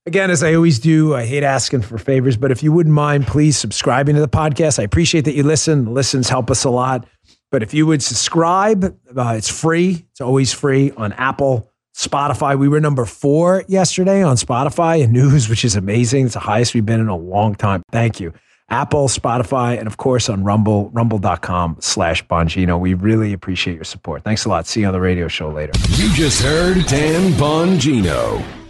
[0.08, 3.26] Again, as I always do, I hate asking for favors, but if you wouldn't mind,
[3.26, 4.80] please subscribing to the podcast.
[4.80, 5.86] I appreciate that you listen.
[5.86, 7.08] The listens help us a lot.
[7.56, 10.06] But if you would subscribe, uh, it's free.
[10.12, 12.60] It's always free on Apple, Spotify.
[12.60, 16.26] We were number four yesterday on Spotify and news, which is amazing.
[16.26, 17.82] It's the highest we've been in a long time.
[17.94, 18.34] Thank you.
[18.68, 22.78] Apple, Spotify, and of course on Rumble, rumble.com slash Bongino.
[22.78, 24.26] We really appreciate your support.
[24.26, 24.68] Thanks a lot.
[24.68, 25.72] See you on the radio show later.
[25.92, 28.65] You just heard Dan Bongino.